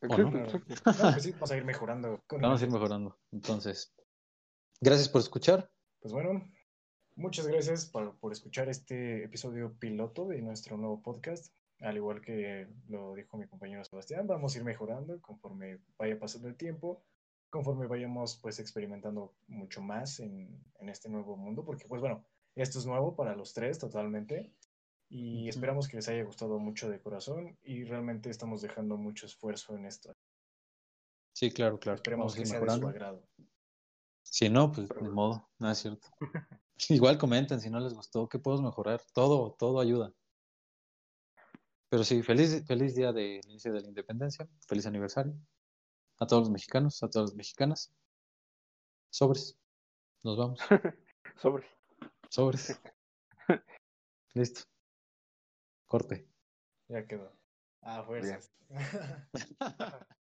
[0.02, 0.38] ¿O no?
[0.38, 0.92] Exacto, exacto.
[1.04, 2.24] no, pues sí, vamos a ir mejorando.
[2.28, 3.18] con Vamos a ir mejorando.
[3.32, 3.96] Entonces,
[4.80, 5.72] gracias por escuchar.
[6.00, 6.48] Pues bueno,
[7.16, 11.52] muchas gracias por, por escuchar este episodio piloto de nuestro nuevo podcast.
[11.82, 16.48] Al igual que lo dijo mi compañero Sebastián, vamos a ir mejorando conforme vaya pasando
[16.48, 17.04] el tiempo,
[17.50, 22.26] conforme vayamos pues experimentando mucho más en, en este nuevo mundo, porque pues bueno,
[22.56, 24.52] esto es nuevo para los tres totalmente
[25.10, 29.76] y esperamos que les haya gustado mucho de corazón y realmente estamos dejando mucho esfuerzo
[29.76, 30.16] en esto.
[31.34, 31.98] Sí, claro, claro.
[31.98, 32.88] Esperemos que sea de su mejorando.
[32.88, 33.30] agrado.
[34.24, 36.10] Si no, pues de modo, no es cierto.
[36.90, 39.02] Igual comenten si no les gustó, qué podemos mejorar.
[39.14, 40.14] Todo, todo ayuda.
[41.90, 45.34] Pero sí, feliz, feliz día del inicio de la independencia, feliz aniversario.
[46.20, 47.94] A todos los mexicanos, a todas las mexicanas.
[49.10, 49.58] Sobres.
[50.24, 50.60] Nos vamos.
[51.42, 51.66] Sobre.
[52.30, 52.82] Sobres.
[54.34, 54.62] Listo.
[55.86, 56.28] Corte.
[56.90, 57.32] Ya quedó.
[57.82, 58.52] Ah, fuerzas.